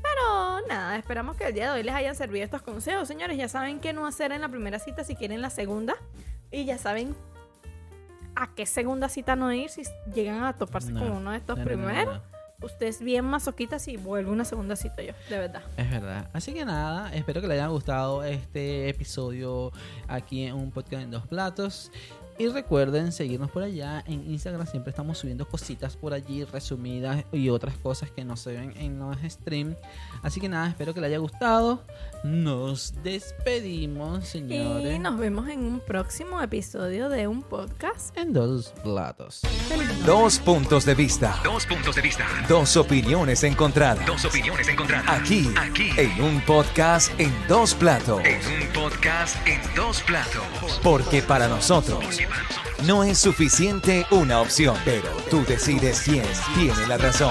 [0.04, 3.38] Pero nada, esperamos que el día de hoy les hayan servido estos consejos, señores.
[3.38, 5.96] Ya saben qué no hacer en la primera cita si quieren la segunda.
[6.52, 7.16] Y ya saben
[8.36, 11.58] a qué segunda cita no ir si llegan a toparse No, con uno de estos
[11.58, 12.16] no, primeros.
[12.18, 12.42] no.
[12.64, 15.64] Usted es bien masoquita si vuelve una segunda cita yo, de verdad.
[15.78, 16.30] Es verdad.
[16.32, 19.72] Así que nada, espero que les haya gustado este episodio
[20.08, 21.92] aquí en un podcast en dos platos.
[22.38, 24.66] Y recuerden seguirnos por allá en Instagram.
[24.66, 28.98] Siempre estamos subiendo cositas por allí resumidas y otras cosas que no se ven en
[29.00, 29.78] los streams.
[30.24, 31.84] Así que nada, espero que les haya gustado.
[32.24, 34.96] Nos despedimos, señores.
[34.96, 38.16] Y nos vemos en un próximo episodio de un podcast.
[38.18, 39.42] En dos platos.
[40.06, 41.40] Dos puntos de vista.
[41.44, 42.26] Dos puntos de vista.
[42.48, 44.06] Dos opiniones encontradas.
[44.06, 45.22] Dos opiniones encontradas.
[45.22, 45.90] Aquí, Aquí.
[45.98, 48.22] en un podcast en dos platos.
[48.24, 50.80] En un podcast en dos platos.
[50.82, 52.20] Porque para nosotros
[52.86, 56.26] no es suficiente una opción, pero tú decides quién
[56.56, 57.30] tiene la razón.